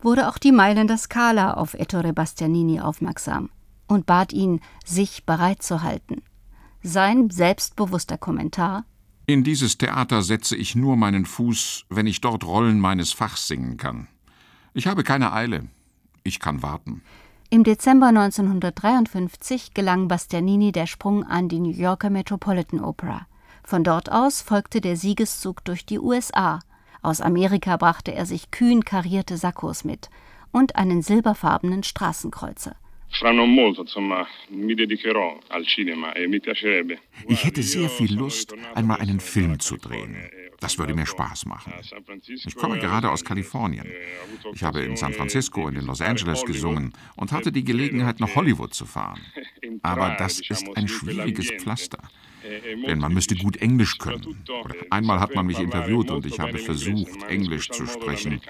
wurde 0.00 0.28
auch 0.28 0.36
die 0.36 0.50
Mailänder 0.50 0.98
Scala 0.98 1.54
auf 1.54 1.74
Ettore 1.74 2.12
Bastianini 2.12 2.80
aufmerksam 2.80 3.50
und 3.86 4.04
bat 4.04 4.32
ihn, 4.32 4.60
sich 4.84 5.24
bereit 5.26 5.62
zu 5.62 5.84
halten. 5.84 6.22
Sein 6.82 7.30
selbstbewusster 7.30 8.18
Kommentar 8.18 8.84
In 9.26 9.44
dieses 9.44 9.78
Theater 9.78 10.22
setze 10.22 10.56
ich 10.56 10.74
nur 10.74 10.96
meinen 10.96 11.24
Fuß, 11.24 11.84
wenn 11.88 12.08
ich 12.08 12.20
dort 12.20 12.42
Rollen 12.42 12.80
meines 12.80 13.12
Fachs 13.12 13.46
singen 13.46 13.76
kann. 13.76 14.08
Ich 14.74 14.88
habe 14.88 15.04
keine 15.04 15.32
Eile. 15.32 15.68
Ich 16.24 16.40
kann 16.40 16.64
warten. 16.64 17.02
Im 17.52 17.64
Dezember 17.64 18.06
1953 18.06 19.74
gelang 19.74 20.06
Bastianini 20.06 20.70
der 20.70 20.86
Sprung 20.86 21.24
an 21.24 21.48
die 21.48 21.58
New 21.58 21.72
Yorker 21.72 22.08
Metropolitan 22.08 22.78
Opera. 22.78 23.26
Von 23.64 23.82
dort 23.82 24.12
aus 24.12 24.40
folgte 24.40 24.80
der 24.80 24.94
Siegeszug 24.94 25.64
durch 25.64 25.84
die 25.84 25.98
USA. 25.98 26.60
Aus 27.02 27.20
Amerika 27.20 27.76
brachte 27.76 28.14
er 28.14 28.24
sich 28.24 28.52
kühn 28.52 28.84
karierte 28.84 29.36
Sakkos 29.36 29.82
mit 29.82 30.10
und 30.52 30.76
einen 30.76 31.02
silberfarbenen 31.02 31.82
Straßenkreuzer. 31.82 32.76
E. 36.14 36.96
Ich 37.26 37.44
hätte 37.44 37.62
sehr 37.64 37.88
viel 37.88 38.14
Lust, 38.14 38.54
einmal 38.76 39.00
einen 39.00 39.18
Film 39.18 39.58
zu 39.58 39.76
drehen. 39.76 40.14
Das 40.60 40.78
würde 40.78 40.94
mir 40.94 41.06
Spaß 41.06 41.46
machen. 41.46 41.72
Ich 42.26 42.54
komme 42.54 42.78
gerade 42.78 43.10
aus 43.10 43.24
Kalifornien. 43.24 43.86
Ich 44.52 44.62
habe 44.62 44.82
in 44.82 44.96
San 44.96 45.14
Francisco 45.14 45.66
und 45.66 45.76
in 45.76 45.86
Los 45.86 46.00
Angeles 46.00 46.44
gesungen 46.44 46.92
und 47.16 47.32
hatte 47.32 47.50
die 47.50 47.64
Gelegenheit, 47.64 48.20
nach 48.20 48.34
Hollywood 48.34 48.74
zu 48.74 48.84
fahren. 48.84 49.20
Aber 49.82 50.16
das 50.18 50.40
ist 50.40 50.66
ein 50.76 50.86
schwieriges 50.86 51.50
Pflaster. 51.58 51.98
Denn 52.86 52.98
man 52.98 53.12
müsste 53.12 53.34
gut 53.36 53.56
Englisch 53.58 53.98
können. 53.98 54.36
Einmal 54.90 55.20
hat 55.20 55.34
man 55.34 55.46
mich 55.46 55.58
interviewt 55.58 56.10
und 56.10 56.26
ich 56.26 56.40
habe 56.40 56.58
versucht, 56.58 57.22
Englisch 57.28 57.68
zu 57.70 57.86
sprechen. 57.86 58.40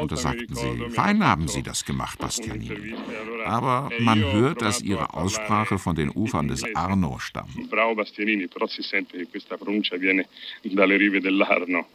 Und 0.00 0.12
da 0.12 0.16
sagten 0.16 0.54
sie, 0.54 0.90
fein 0.90 1.24
haben 1.24 1.48
Sie 1.48 1.62
das 1.62 1.84
gemacht, 1.84 2.18
Bastianini. 2.18 2.94
Aber 3.44 3.90
man 4.00 4.20
hört, 4.20 4.62
dass 4.62 4.80
Ihre 4.82 5.14
Aussprache 5.14 5.78
von 5.78 5.94
den 5.96 6.10
Ufern 6.10 6.48
des 6.48 6.62
Arno 6.74 7.18
stammt. 7.18 7.70
Bravo 7.70 7.94
Bastianini, 7.94 8.48
però 8.48 8.66
si 8.66 8.82
sente 8.82 9.16
che 9.16 9.26
questa 9.26 9.56
pronuncia 9.56 9.96
viene 9.96 10.26
dalle 10.62 10.96
rive 10.96 11.20
dell'Arno. 11.20 11.86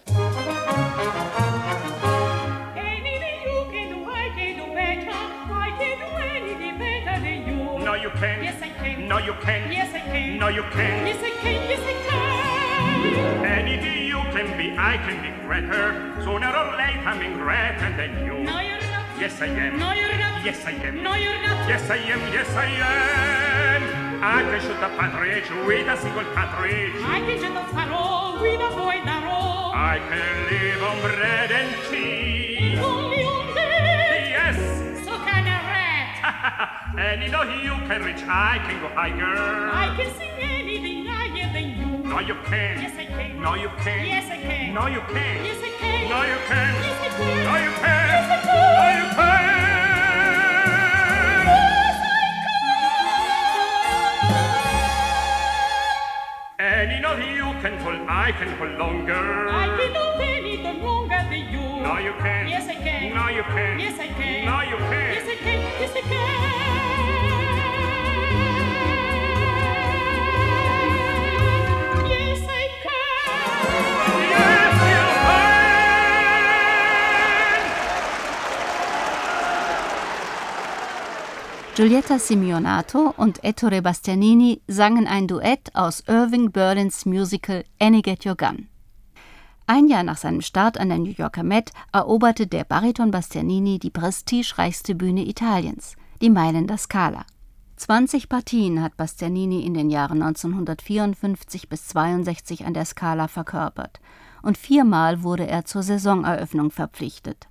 No, 9.08 9.20
you 9.20 9.34
can. 9.39 9.72
Yes, 9.72 9.93
I 9.96 10.02
can. 10.02 10.38
No, 10.38 10.50
you 10.50 10.63
can. 10.63 11.08
Yes, 11.08 11.24
I 11.24 11.30
can. 11.39 11.70
Yes, 11.70 11.80
I 11.80 11.96
can. 12.08 13.46
Anything 13.46 14.06
you 14.06 14.20
can 14.36 14.58
be, 14.58 14.76
I 14.78 14.98
can 14.98 15.17
be 15.24 15.32
greater. 15.48 16.12
Sooner 16.24 16.52
or 16.52 16.76
later, 16.76 17.08
I'm 17.08 17.22
in 17.22 17.39
greater 17.39 17.89
than 17.96 18.26
you. 18.26 18.43
No, 18.43 18.60
you're 18.60 18.82
not. 18.91 19.06
Yes, 19.17 19.41
I 19.41 19.48
am. 19.48 19.80
No, 19.80 19.93
you're 19.93 20.17
not. 20.17 20.43
Yes, 20.43 20.65
I 20.65 20.72
am. 20.72 21.02
No, 21.02 21.15
you're 21.15 21.41
not. 21.41 21.70
Yes, 21.70 21.89
I 21.89 21.96
am. 21.96 22.20
Yes, 22.34 22.50
I 22.54 22.65
am. 22.67 24.22
I 24.22 24.41
can 24.43 24.60
shoot 24.60 24.84
a 24.84 24.89
partridge 25.00 25.50
with 25.65 25.88
a 25.88 25.98
single 26.02 26.26
cartridge. 26.36 26.96
I 27.00 27.20
can 27.22 27.38
shoot 27.39 27.56
a 27.56 27.63
sparrow 27.70 28.41
with 28.41 28.60
a 28.60 28.70
boy 28.76 29.00
arrow. 29.08 29.72
I 29.72 30.04
can 30.10 30.36
live 30.52 30.84
on 30.84 31.00
bread 31.00 31.52
and 31.52 31.72
cheese. 31.89 32.37
And 36.98 37.22
you 37.22 37.30
you 37.62 37.76
can 37.88 38.04
reach, 38.04 38.24
I 38.28 38.60
can 38.66 38.82
go 38.82 38.88
higher. 38.90 39.70
I 39.74 39.96
can 39.96 40.10
sing 40.18 40.32
anything 40.40 41.06
higher 41.06 41.52
than 41.54 41.70
you. 41.78 42.10
No, 42.10 42.20
you 42.20 42.36
can. 42.46 42.82
Yes, 42.82 42.98
I 42.98 43.06
can. 43.06 43.42
No, 43.42 43.54
you 43.56 43.70
can. 43.84 44.06
Yes, 44.06 44.32
I 44.32 44.38
can. 44.38 44.74
No, 44.74 44.88
you 44.88 45.02
can. 45.02 45.46
Yes, 45.46 45.62
I 45.62 45.70
can. 45.80 46.10
No, 46.10 46.22
you 46.22 46.40
can. 46.50 46.76
Yes, 46.84 47.02
I 47.02 47.10
can. 47.10 47.44
No, 47.44 47.56
you 47.66 47.72
can. 47.82 48.08
Yes, 48.10 48.32
I 48.32 48.40
can. 48.48 48.78
No, 48.78 49.06
you 49.06 49.16
can. 49.16 49.37
Any 56.89 57.06
of 57.06 57.19
you 57.19 57.62
can 57.62 57.78
pull, 57.84 57.97
I 58.10 58.32
can 58.32 58.56
pull 58.58 58.67
longer. 58.67 59.50
I 59.50 59.67
can 59.78 59.93
do 59.93 60.23
any 60.23 60.58
the 60.58 60.73
longer 60.86 61.21
than 61.30 61.52
you. 61.52 61.60
No, 61.60 61.97
you 61.97 62.13
can't. 62.19 62.50
Yes, 62.50 62.67
I 62.67 62.76
can. 62.76 63.13
No, 63.13 63.28
you 63.30 63.43
can't. 63.43 63.80
Yes, 63.80 64.00
I 64.00 64.08
can. 64.08 64.45
No, 64.45 64.62
you 64.62 64.78
can't. 64.78 65.13
Yes, 65.15 65.28
I 65.28 65.36
can. 65.36 65.82
Yes, 65.82 65.91
I 65.95 66.02
can. 66.02 67.47
Giulietta 81.78 82.18
Simeonato 82.18 83.13
und 83.18 83.44
Ettore 83.44 83.84
Bastianini 83.84 84.63
sangen 84.68 85.06
ein 85.06 85.28
Duett 85.28 85.76
aus 85.76 86.04
Irving 86.08 86.52
Berlins 86.52 87.06
Musical 87.06 87.63
Annie 87.80 88.02
Get 88.02 88.26
Your 88.26 88.36
Gun. 88.36 88.68
Ein 89.68 89.88
Jahr 89.88 90.02
nach 90.02 90.18
seinem 90.18 90.42
Start 90.42 90.80
an 90.80 90.90
der 90.90 90.98
New 90.98 91.13
Yorker 91.16 91.44
Met 91.44 91.70
eroberte 91.94 92.48
der 92.48 92.63
Bariton 92.63 93.12
Bastianini 93.12 93.78
die 93.78 93.92
prestigereichste 93.92 94.96
Bühne 94.96 95.28
Italiens, 95.28 95.94
die 96.20 96.32
Mailänder 96.32 96.78
Scala. 96.78 97.28
20 97.76 98.28
Partien 98.28 98.82
hat 98.82 98.98
Bastianini 98.98 99.63
in 99.63 99.76
den 99.76 99.92
Jahren 99.92 100.24
1954 100.24 101.70
bis 101.70 101.90
62 101.90 102.66
an 102.66 102.74
der 102.74 102.86
Scala 102.86 103.28
verkörpert 103.28 104.00
und 104.42 104.58
viermal 104.58 105.22
wurde 105.22 105.46
er 105.46 105.66
zur 105.66 105.84
Saisoneröffnung 105.84 106.72
verpflichtet. 106.72 107.47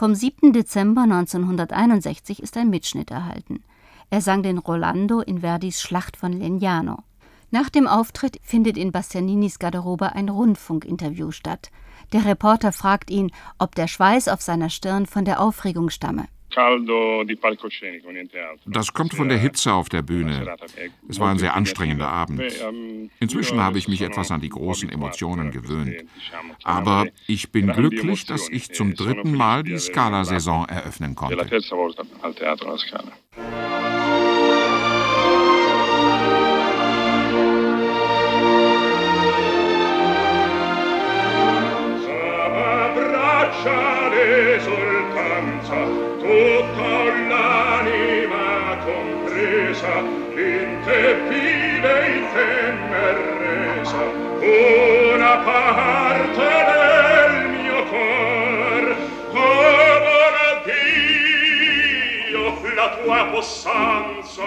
Vom 0.00 0.14
7. 0.14 0.54
Dezember 0.54 1.02
1961 1.02 2.42
ist 2.42 2.56
ein 2.56 2.70
Mitschnitt 2.70 3.10
erhalten. 3.10 3.62
Er 4.08 4.22
sang 4.22 4.42
den 4.42 4.56
Rolando 4.56 5.20
in 5.20 5.40
Verdis 5.40 5.82
Schlacht 5.82 6.16
von 6.16 6.32
Legnano. 6.32 7.00
Nach 7.50 7.68
dem 7.68 7.86
Auftritt 7.86 8.40
findet 8.42 8.78
in 8.78 8.92
Bastianinis 8.92 9.58
Garderobe 9.58 10.14
ein 10.14 10.30
Rundfunkinterview 10.30 11.32
statt. 11.32 11.70
Der 12.14 12.24
Reporter 12.24 12.72
fragt 12.72 13.10
ihn, 13.10 13.30
ob 13.58 13.74
der 13.74 13.88
Schweiß 13.88 14.28
auf 14.28 14.40
seiner 14.40 14.70
Stirn 14.70 15.04
von 15.04 15.26
der 15.26 15.38
Aufregung 15.38 15.90
stamme. 15.90 16.28
Das 18.66 18.92
kommt 18.92 19.14
von 19.14 19.28
der 19.28 19.38
Hitze 19.38 19.72
auf 19.72 19.88
der 19.88 20.02
Bühne. 20.02 20.56
Es 21.08 21.20
war 21.20 21.30
ein 21.30 21.38
sehr 21.38 21.54
anstrengender 21.54 22.08
Abend. 22.08 22.42
Inzwischen 23.20 23.60
habe 23.60 23.78
ich 23.78 23.88
mich 23.88 24.02
etwas 24.02 24.30
an 24.30 24.40
die 24.40 24.48
großen 24.48 24.90
Emotionen 24.90 25.50
gewöhnt. 25.50 26.04
Aber 26.64 27.06
ich 27.26 27.50
bin 27.50 27.68
glücklich, 27.68 28.26
dass 28.26 28.48
ich 28.48 28.72
zum 28.72 28.94
dritten 28.94 29.34
Mal 29.34 29.62
die 29.62 29.78
Scala-Saison 29.78 30.66
eröffnen 30.66 31.14
konnte. 31.14 31.46
terza 45.60 45.99
tutta 46.30 47.02
l'anima 47.28 48.76
compresa 48.84 49.98
in 49.98 50.78
te 50.84 51.14
vive 51.28 51.94
in 52.06 52.24
te 52.32 52.50
merresa. 52.88 54.02
Una 54.40 55.34
parte 55.38 56.48
del 56.70 57.32
mio 57.50 57.80
cor 57.90 58.84
come 59.32 60.48
Dio 60.66 62.44
la 62.74 62.88
tua 63.02 63.20
possanza 63.32 64.44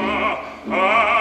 ah, 0.70 1.13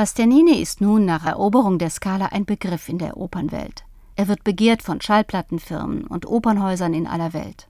Bastianini 0.00 0.52
ist 0.52 0.80
nun 0.80 1.04
nach 1.04 1.26
Eroberung 1.26 1.78
der 1.78 1.90
Skala 1.90 2.28
ein 2.28 2.46
Begriff 2.46 2.88
in 2.88 2.96
der 2.96 3.18
Opernwelt. 3.18 3.84
Er 4.16 4.28
wird 4.28 4.44
begehrt 4.44 4.80
von 4.80 5.02
Schallplattenfirmen 5.02 6.06
und 6.06 6.24
Opernhäusern 6.24 6.94
in 6.94 7.06
aller 7.06 7.34
Welt. 7.34 7.68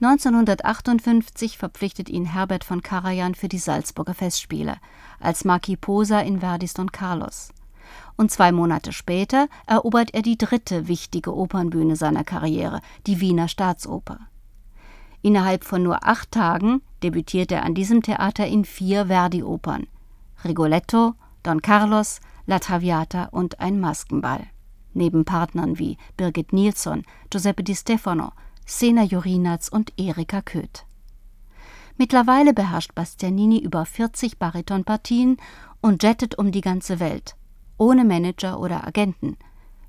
1958 0.00 1.56
verpflichtet 1.56 2.08
ihn 2.08 2.24
Herbert 2.24 2.64
von 2.64 2.82
Karajan 2.82 3.36
für 3.36 3.46
die 3.46 3.60
Salzburger 3.60 4.14
Festspiele 4.14 4.78
als 5.20 5.44
Marquis 5.44 5.78
Posa 5.80 6.18
in 6.18 6.40
Verdis 6.40 6.74
Don 6.74 6.90
Carlos. 6.90 7.50
Und 8.16 8.32
zwei 8.32 8.50
Monate 8.50 8.92
später 8.92 9.46
erobert 9.68 10.12
er 10.12 10.22
die 10.22 10.36
dritte 10.36 10.88
wichtige 10.88 11.32
Opernbühne 11.32 11.94
seiner 11.94 12.24
Karriere, 12.24 12.80
die 13.06 13.20
Wiener 13.20 13.46
Staatsoper. 13.46 14.18
Innerhalb 15.22 15.62
von 15.62 15.84
nur 15.84 16.04
acht 16.04 16.32
Tagen 16.32 16.82
debütiert 17.04 17.52
er 17.52 17.62
an 17.62 17.76
diesem 17.76 18.02
Theater 18.02 18.48
in 18.48 18.64
vier 18.64 19.06
Verdi-Opern: 19.06 19.86
Rigoletto, 20.44 21.14
Don 21.42 21.60
Carlos, 21.62 22.20
La 22.46 22.58
Traviata 22.58 23.24
und 23.26 23.60
Ein 23.60 23.80
Maskenball. 23.80 24.46
Neben 24.92 25.24
Partnern 25.24 25.78
wie 25.78 25.98
Birgit 26.16 26.52
Nilsson, 26.52 27.04
Giuseppe 27.30 27.62
Di 27.62 27.74
Stefano, 27.74 28.32
Sena 28.66 29.04
Jorinatz 29.04 29.68
und 29.68 29.92
Erika 29.98 30.42
Köth. 30.42 30.86
Mittlerweile 31.96 32.54
beherrscht 32.54 32.94
Bastianini 32.94 33.58
über 33.58 33.84
40 33.84 34.38
Baritonpartien 34.38 35.36
und 35.80 36.02
jettet 36.02 36.38
um 36.38 36.50
die 36.50 36.62
ganze 36.62 36.98
Welt, 36.98 37.36
ohne 37.76 38.04
Manager 38.04 38.58
oder 38.58 38.86
Agenten. 38.86 39.36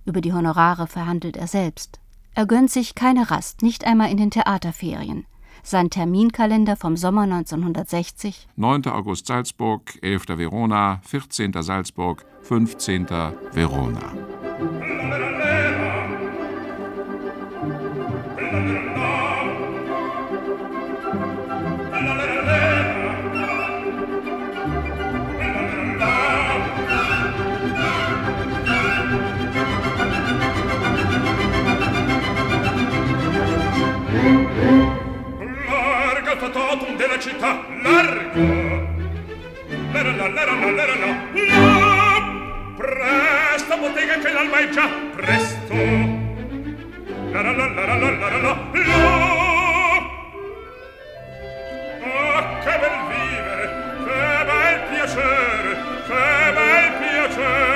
Über 0.06 0.22
die 0.22 0.34
Honorare 0.34 0.88
verhandelt 0.88 1.38
er 1.38 1.48
selbst. 1.48 2.00
Er 2.34 2.46
gönnt 2.46 2.72
sich 2.72 2.96
keine 2.96 3.30
Rast, 3.32 3.62
nicht 3.62 3.86
einmal 3.86 4.12
in 4.12 4.18
den 4.18 4.32
Theaterferien. 4.32 5.26
Sein 5.64 5.90
Terminkalender 5.90 6.76
vom 6.76 6.98
Sommer 6.98 7.24
1960 7.24 8.48
9. 8.56 8.88
August 8.88 9.28
Salzburg, 9.28 9.98
11. 10.02 10.38
Verona, 10.38 11.00
14. 11.04 11.54
Salzburg, 11.62 12.26
15. 12.42 13.08
Verona. 13.54 14.14
Larga 34.12 34.78
comitatum 36.42 36.96
della 36.98 37.20
città 37.20 37.64
larga. 37.84 38.40
Lera 39.92 40.16
la, 40.16 40.28
lera 40.28 40.56
la, 40.56 40.72
lera 40.72 40.96
la, 40.96 41.06
la! 41.34 42.74
Presto, 42.76 43.78
bottega, 43.78 44.18
che 44.18 44.32
l'alba 44.32 44.58
è 44.58 44.70
già 44.70 44.90
presto. 45.16 45.74
Lera 45.74 47.52
la, 47.52 47.68
lera 47.68 47.96
la, 47.96 48.10
lera 48.10 48.38
la, 48.38 48.58
la! 48.72 49.30
Che 52.64 52.78
bel 52.80 52.98
vivere, 53.08 53.66
che 54.06 54.46
bel 54.46 54.80
piacere, 54.90 55.72
che 56.08 56.54
bel 56.56 56.88
piacere 57.00 57.72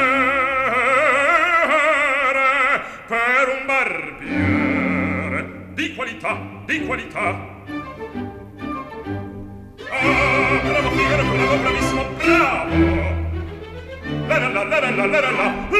per 3.07 3.45
un 3.59 3.65
barbiere 3.65 5.39
di 5.73 5.93
qualità, 5.93 6.37
di 6.65 6.85
qualità. 6.85 7.54
La 15.21 15.31
la 15.31 15.31
la 15.31 15.74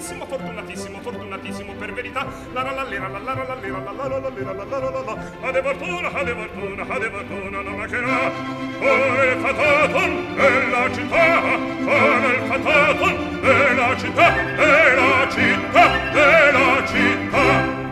fortunatissimo 0.00 0.26
fortunatissimo 0.26 1.00
fortunatissimo 1.00 1.72
per 1.74 1.92
verità 1.92 2.26
la 2.52 2.62
la 2.62 2.72
la 2.72 2.82
lera 2.82 3.08
la 3.08 3.18
la 3.18 3.34
la 3.34 3.44
la 3.44 3.54
lera 3.54 3.78
la 3.78 3.92
la 3.92 4.08
la 4.08 4.18
la 4.18 4.28
lera 4.28 4.52
la 4.52 4.64
la 4.64 4.78
la 4.78 4.90
la 4.90 5.00
la 5.00 5.16
ha 5.42 5.52
de 5.52 5.62
fortuna 5.62 6.00
la 6.00 6.22
la 6.22 6.34
fortuna 6.34 6.84
la 6.84 6.98
la 6.98 7.10
fortuna 7.10 7.60
non 7.60 7.76
la 7.76 7.86
la 7.86 9.24
il 9.24 9.38
fataton 9.40 10.34
della 10.34 10.92
città 10.92 11.40
la 11.40 12.34
il 12.34 12.42
fataton 12.48 13.40
della 13.40 13.96
città 13.96 14.34
della 14.56 15.28
città 15.30 15.84
della 16.12 16.86
città 16.86 17.83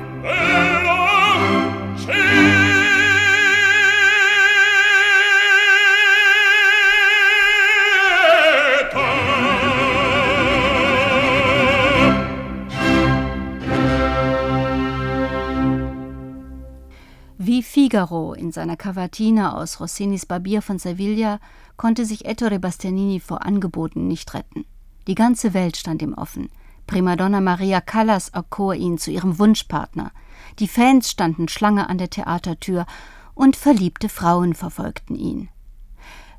Figaro 17.92 18.32
in 18.32 18.52
seiner 18.52 18.78
Cavatina 18.78 19.54
aus 19.54 19.78
Rossinis 19.78 20.24
Barbier 20.24 20.62
von 20.62 20.78
Sevilla 20.78 21.40
konnte 21.76 22.06
sich 22.06 22.24
Ettore 22.24 22.58
Bastianini 22.58 23.20
vor 23.20 23.44
Angeboten 23.44 24.08
nicht 24.08 24.32
retten. 24.32 24.64
Die 25.06 25.14
ganze 25.14 25.52
Welt 25.52 25.76
stand 25.76 26.00
ihm 26.00 26.14
offen. 26.14 26.48
Primadonna 26.86 27.42
Maria 27.42 27.82
Callas 27.82 28.30
erkor 28.30 28.74
ihn 28.74 28.96
zu 28.96 29.10
ihrem 29.10 29.38
Wunschpartner. 29.38 30.10
Die 30.58 30.68
Fans 30.68 31.10
standen 31.10 31.48
Schlange 31.48 31.90
an 31.90 31.98
der 31.98 32.08
Theatertür 32.08 32.86
und 33.34 33.56
verliebte 33.56 34.08
Frauen 34.08 34.54
verfolgten 34.54 35.14
ihn. 35.14 35.50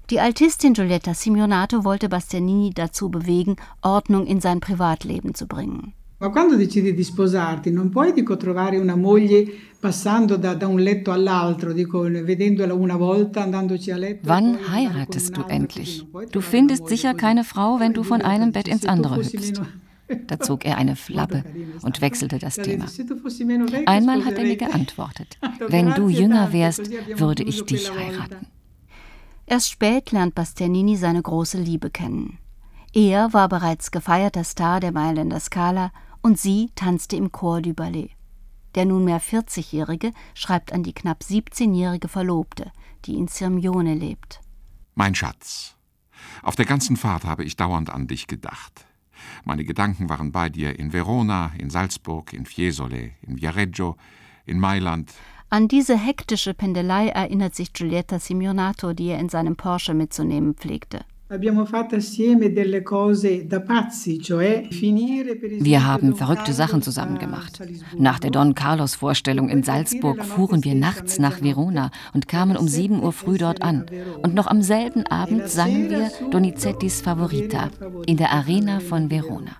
Die 0.09 0.19
Altistin 0.19 0.73
Giulietta 0.73 1.13
Simeonato 1.13 1.83
wollte 1.83 2.09
Bastianini 2.09 2.71
dazu 2.73 3.11
bewegen, 3.11 3.57
Ordnung 3.83 4.25
in 4.25 4.41
sein 4.41 4.59
Privatleben 4.59 5.35
zu 5.35 5.45
bringen. 5.45 5.93
Ma 6.23 6.29
quando 6.29 6.55
decidi 6.55 6.93
di 6.93 7.03
sposarti 7.03 7.69
non 7.69 7.89
puoi 7.89 8.13
dico 8.13 8.37
trovare 8.37 8.77
una 8.77 8.95
moglie 8.95 9.45
passando 9.77 10.37
da, 10.37 10.53
da 10.53 10.67
un 10.67 10.79
letto 10.79 11.11
all'altro, 11.11 11.73
dico 11.73 11.99
vedendola 12.03 12.73
una 12.73 12.95
volta, 12.95 13.43
andandoci 13.43 13.91
a 13.91 13.97
letto. 13.97 14.29
Wann 14.29 14.57
heiratest 14.73 15.35
du 15.35 15.43
endlich? 15.49 16.07
Du 16.31 16.39
findest 16.39 16.87
sicher 16.87 17.13
keine 17.13 17.43
Frau, 17.43 17.77
wenn 17.77 17.91
du 17.91 18.03
von 18.03 18.21
einem 18.21 18.53
Bett 18.53 18.69
ins 18.69 18.85
andere 18.85 19.17
hüpfst. 19.17 19.61
Da 20.27 20.39
zog 20.39 20.63
er 20.63 20.77
eine 20.77 20.95
Flappe 20.95 21.43
und 21.81 21.99
wechselte 21.99 22.39
das 22.39 22.55
Thema. 22.55 22.85
Einmal 23.85 24.23
hat 24.23 24.37
er 24.37 24.45
mir 24.45 24.55
geantwortet, 24.55 25.37
wenn 25.67 25.93
du 25.93 26.07
jünger 26.07 26.53
wärst, 26.53 26.89
würde 27.17 27.43
ich 27.43 27.65
dich 27.65 27.93
heiraten. 27.93 28.47
Erst 29.45 29.71
spät 29.71 30.13
lernt 30.13 30.35
Bastianini 30.35 30.95
seine 30.95 31.21
große 31.21 31.57
Liebe 31.57 31.89
kennen. 31.89 32.37
Er 32.93 33.33
war 33.33 33.49
bereits 33.49 33.91
gefeierter 33.91 34.45
Star 34.45 34.79
der 34.79 34.93
Mailänder 34.93 35.41
Scala 35.41 35.91
und 36.23 36.39
sie 36.39 36.71
tanzte 36.73 37.15
im 37.15 37.31
Chor 37.31 37.61
du 37.61 37.73
Ballet. 37.73 38.09
Der 38.73 38.85
nunmehr 38.85 39.21
40-Jährige 39.21 40.11
schreibt 40.33 40.73
an 40.73 40.81
die 40.81 40.93
knapp 40.93 41.21
17-jährige 41.21 42.07
Verlobte, 42.07 42.71
die 43.05 43.15
in 43.15 43.27
Sirmione 43.27 43.93
lebt. 43.93 44.39
Mein 44.95 45.13
Schatz, 45.13 45.75
auf 46.41 46.55
der 46.55 46.65
ganzen 46.65 46.97
Fahrt 46.97 47.25
habe 47.25 47.43
ich 47.43 47.55
dauernd 47.55 47.91
an 47.91 48.07
dich 48.07 48.25
gedacht. 48.25 48.85
Meine 49.43 49.63
Gedanken 49.63 50.09
waren 50.09 50.31
bei 50.31 50.49
dir 50.49 50.79
in 50.79 50.91
Verona, 50.91 51.51
in 51.57 51.69
Salzburg, 51.69 52.33
in 52.33 52.45
Fiesole, 52.45 53.11
in 53.21 53.39
Viareggio, 53.39 53.95
in 54.45 54.59
Mailand. 54.59 55.13
An 55.49 55.67
diese 55.67 55.95
hektische 55.97 56.53
Pendelei 56.53 57.09
erinnert 57.09 57.53
sich 57.53 57.73
Giulietta 57.73 58.17
Simeonato, 58.17 58.93
die 58.93 59.09
er 59.09 59.19
in 59.19 59.29
seinem 59.29 59.55
Porsche 59.55 59.93
mitzunehmen 59.93 60.55
pflegte. 60.55 61.05
Wir 65.59 65.85
haben 65.85 66.15
verrückte 66.15 66.53
Sachen 66.53 66.81
zusammen 66.81 67.19
gemacht. 67.19 67.61
Nach 67.97 68.19
der 68.19 68.31
Don 68.31 68.55
Carlos 68.55 68.95
Vorstellung 68.95 69.49
in 69.49 69.63
Salzburg 69.63 70.23
fuhren 70.23 70.63
wir 70.63 70.75
nachts 70.75 71.19
nach 71.19 71.41
Verona 71.41 71.91
und 72.13 72.27
kamen 72.27 72.57
um 72.57 72.67
7 72.67 73.01
Uhr 73.01 73.11
früh 73.13 73.37
dort 73.37 73.61
an. 73.61 73.85
Und 74.21 74.33
noch 74.33 74.47
am 74.47 74.61
selben 74.61 75.05
Abend 75.07 75.47
sangen 75.49 75.89
wir 75.89 76.11
Donizettis 76.31 77.01
Favorita 77.01 77.69
in 78.05 78.17
der 78.17 78.31
Arena 78.31 78.79
von 78.79 79.09
Verona. 79.09 79.57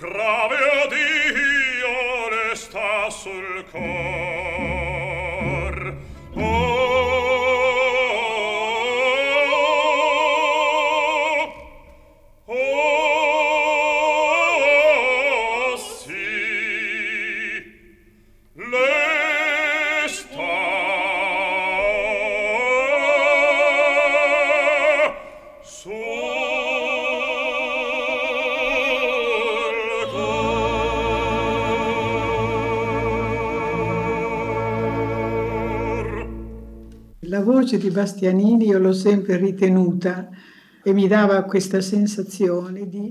grave 0.00 0.56
odio 0.84 2.28
le 2.30 2.54
sta 2.54 3.10
sul 3.10 3.64
cor. 3.70 4.47
Voce 37.68 37.76
di 37.78 37.90
Bastianini 37.90 38.68
io 38.68 38.78
l'ho 38.78 38.92
sempre 38.92 39.36
ritenuta 39.36 40.30
e 40.84 40.94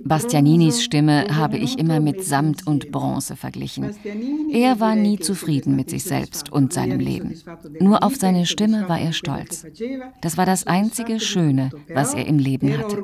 Bastianinis 0.03 0.81
Stimme 0.81 1.27
habe 1.29 1.57
ich 1.57 1.77
immer 1.77 1.99
mit 1.99 2.23
Samt 2.23 2.65
und 2.65 2.91
Bronze 2.91 3.35
verglichen. 3.35 3.91
Er 4.51 4.79
war 4.79 4.95
nie 4.95 5.19
zufrieden 5.19 5.75
mit 5.75 5.91
sich 5.91 6.03
selbst 6.03 6.51
und 6.51 6.73
seinem 6.73 6.99
Leben. 6.99 7.35
Nur 7.79 8.03
auf 8.03 8.15
seine 8.15 8.47
Stimme 8.47 8.89
war 8.89 8.99
er 8.99 9.11
stolz. 9.11 9.67
Das 10.21 10.37
war 10.37 10.47
das 10.47 10.65
einzige 10.65 11.19
Schöne, 11.19 11.69
was 11.93 12.15
er 12.15 12.25
im 12.25 12.39
Leben 12.39 12.75
hatte. 12.75 13.03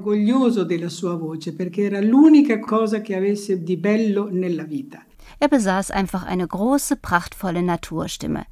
Er 5.39 5.47
besaß 5.49 5.91
einfach 5.91 6.23
eine 6.25 6.47
große, 6.47 6.95
prachtvolle 6.95 7.61
Naturstimme 7.61 8.45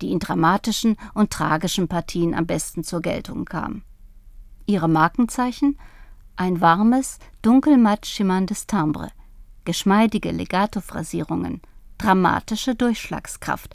die 0.00 0.12
in 0.12 0.18
dramatischen 0.18 0.96
und 1.14 1.30
tragischen 1.30 1.88
Partien 1.88 2.34
am 2.34 2.46
besten 2.46 2.84
zur 2.84 3.00
Geltung 3.00 3.44
kam. 3.44 3.82
Ihre 4.66 4.88
Markenzeichen? 4.88 5.78
Ein 6.36 6.60
warmes, 6.60 7.18
dunkelmatt 7.42 8.06
schimmerndes 8.06 8.66
Timbre, 8.66 9.10
geschmeidige 9.64 10.30
Legato-Phrasierungen, 10.30 11.62
dramatische 11.98 12.74
Durchschlagskraft, 12.74 13.74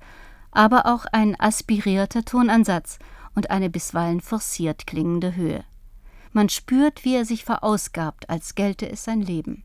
aber 0.51 0.85
auch 0.85 1.05
ein 1.11 1.39
aspirierter 1.39 2.23
Tonansatz 2.23 2.99
und 3.35 3.51
eine 3.51 3.69
bisweilen 3.69 4.21
forciert 4.21 4.87
klingende 4.87 5.35
Höhe. 5.35 5.63
Man 6.31 6.49
spürt, 6.49 7.03
wie 7.05 7.15
er 7.15 7.25
sich 7.25 7.43
verausgabt, 7.43 8.29
als 8.29 8.55
gelte 8.55 8.89
es 8.89 9.03
sein 9.03 9.21
Leben. 9.21 9.63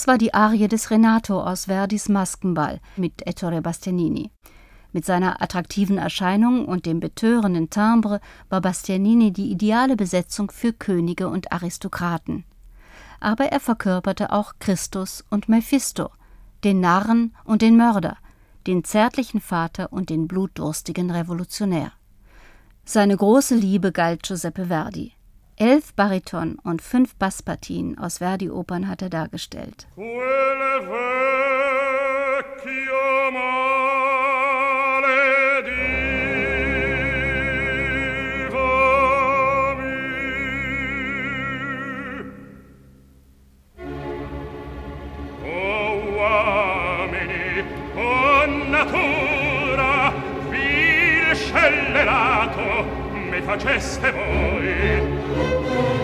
Das 0.00 0.06
war 0.06 0.16
die 0.16 0.32
Arie 0.32 0.66
des 0.66 0.90
Renato 0.90 1.42
aus 1.42 1.66
Verdis 1.66 2.08
Maskenball 2.08 2.80
mit 2.96 3.26
Ettore 3.26 3.60
Bastianini. 3.60 4.30
Mit 4.92 5.04
seiner 5.04 5.42
attraktiven 5.42 5.98
Erscheinung 5.98 6.64
und 6.64 6.86
dem 6.86 7.00
betörenden 7.00 7.68
Timbre 7.68 8.22
war 8.48 8.62
Bastianini 8.62 9.30
die 9.30 9.50
ideale 9.50 9.96
Besetzung 9.96 10.50
für 10.50 10.72
Könige 10.72 11.28
und 11.28 11.52
Aristokraten. 11.52 12.44
Aber 13.20 13.52
er 13.52 13.60
verkörperte 13.60 14.32
auch 14.32 14.54
Christus 14.58 15.22
und 15.28 15.50
Mephisto, 15.50 16.08
den 16.64 16.80
Narren 16.80 17.36
und 17.44 17.60
den 17.60 17.76
Mörder, 17.76 18.16
den 18.66 18.84
zärtlichen 18.84 19.42
Vater 19.42 19.92
und 19.92 20.08
den 20.08 20.28
blutdurstigen 20.28 21.10
Revolutionär. 21.10 21.92
Seine 22.86 23.18
große 23.18 23.54
Liebe 23.54 23.92
galt 23.92 24.22
Giuseppe 24.22 24.68
Verdi. 24.68 25.12
Elf 25.60 25.92
Bariton 25.92 26.58
und 26.64 26.80
fünf 26.80 27.16
Basspartien 27.16 27.98
aus 27.98 28.16
Verdi-Opern 28.16 28.88
hat 28.88 29.02
er 29.02 29.10
dargestellt. 29.10 29.86
scellerato 51.32 52.84
mi 53.12 53.40
faceste 53.42 54.12
voi 54.12 55.19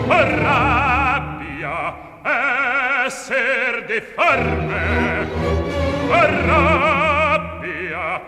rabbia 0.07 1.95
esser 3.05 3.85
di 3.85 4.01
rabbia 6.49 8.21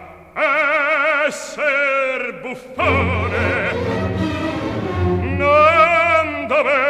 esser 1.26 2.40
buffone 2.42 3.72
non 5.38 6.48
dover 6.48 6.89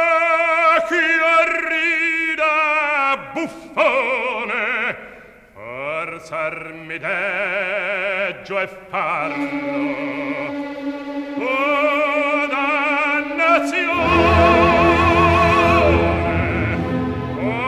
rida 1.70 3.18
buffone 3.34 4.96
Per 5.54 6.22
sermi 6.24 6.98
deggio 6.98 8.60
e 8.60 8.68
farlo. 8.90 9.46
O 11.38 12.48
dannazione 12.48 13.92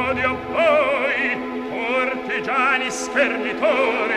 Odio 0.09 0.31
a 0.31 0.37
voi, 0.51 1.37
cortigiani 1.69 2.89
schernitori 2.89 4.14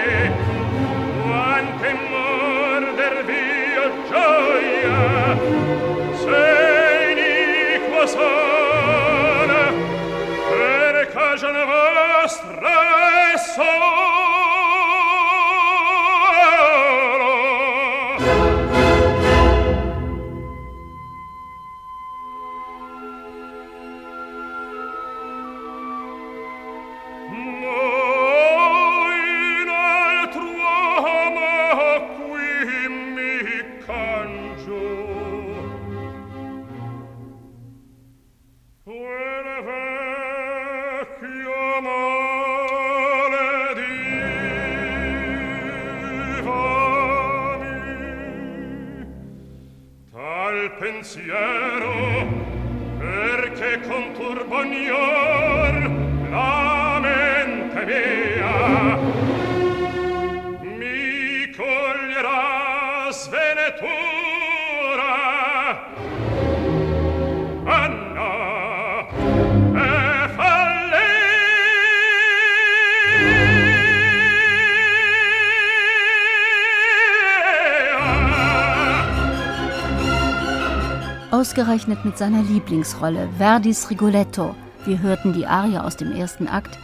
Ausgerechnet 81.89 82.05
mit 82.05 82.19
seiner 82.19 82.43
Lieblingsrolle, 82.43 83.31
Verdis 83.39 83.89
Rigoletto, 83.89 84.55
wir 84.85 85.01
hörten 85.01 85.33
die 85.33 85.47
Arie 85.47 85.79
aus 85.79 85.97
dem 85.97 86.13
ersten 86.13 86.47
Akt, 86.47 86.79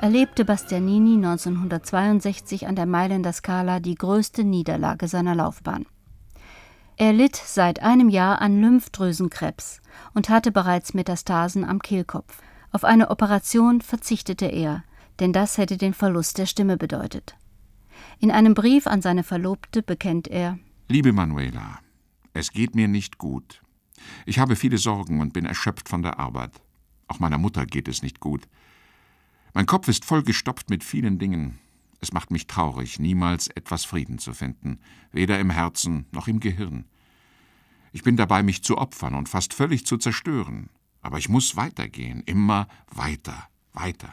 erlebte 0.00 0.46
Bastianini 0.46 1.16
1962 1.16 2.66
an 2.66 2.74
der 2.74 2.86
Mailänder 2.86 3.34
Scala 3.34 3.80
die 3.80 3.96
größte 3.96 4.42
Niederlage 4.44 5.08
seiner 5.08 5.34
Laufbahn. 5.34 5.84
Er 6.96 7.12
litt 7.12 7.36
seit 7.36 7.82
einem 7.82 8.08
Jahr 8.08 8.40
an 8.40 8.62
Lymphdrüsenkrebs 8.62 9.82
und 10.14 10.30
hatte 10.30 10.52
bereits 10.52 10.94
Metastasen 10.94 11.62
am 11.62 11.80
Kehlkopf. 11.80 12.40
Auf 12.72 12.84
eine 12.84 13.10
Operation 13.10 13.82
verzichtete 13.82 14.46
er, 14.46 14.84
denn 15.18 15.34
das 15.34 15.58
hätte 15.58 15.76
den 15.76 15.92
Verlust 15.92 16.38
der 16.38 16.46
Stimme 16.46 16.78
bedeutet. 16.78 17.36
In 18.20 18.30
einem 18.30 18.54
Brief 18.54 18.86
an 18.86 19.02
seine 19.02 19.22
Verlobte 19.22 19.82
bekennt 19.82 20.28
er 20.28 20.58
Liebe 20.88 21.12
Manuela, 21.12 21.80
es 22.32 22.52
geht 22.52 22.74
mir 22.74 22.88
nicht 22.88 23.18
gut. 23.18 23.60
Ich 24.26 24.38
habe 24.38 24.56
viele 24.56 24.78
Sorgen 24.78 25.20
und 25.20 25.32
bin 25.32 25.44
erschöpft 25.44 25.88
von 25.88 26.02
der 26.02 26.18
Arbeit. 26.18 26.52
Auch 27.08 27.18
meiner 27.18 27.38
Mutter 27.38 27.66
geht 27.66 27.88
es 27.88 28.02
nicht 28.02 28.20
gut. 28.20 28.48
Mein 29.52 29.66
Kopf 29.66 29.88
ist 29.88 30.04
vollgestopft 30.04 30.70
mit 30.70 30.84
vielen 30.84 31.18
Dingen. 31.18 31.58
Es 32.00 32.12
macht 32.12 32.30
mich 32.30 32.46
traurig, 32.46 32.98
niemals 32.98 33.48
etwas 33.48 33.84
Frieden 33.84 34.18
zu 34.18 34.32
finden, 34.32 34.78
weder 35.12 35.38
im 35.38 35.50
Herzen 35.50 36.06
noch 36.12 36.28
im 36.28 36.40
Gehirn. 36.40 36.86
Ich 37.92 38.02
bin 38.02 38.16
dabei, 38.16 38.42
mich 38.42 38.62
zu 38.62 38.78
opfern 38.78 39.14
und 39.14 39.28
fast 39.28 39.52
völlig 39.52 39.84
zu 39.84 39.96
zerstören. 39.96 40.70
Aber 41.02 41.18
ich 41.18 41.28
muss 41.28 41.56
weitergehen, 41.56 42.22
immer 42.26 42.68
weiter, 42.90 43.48
weiter. 43.72 44.12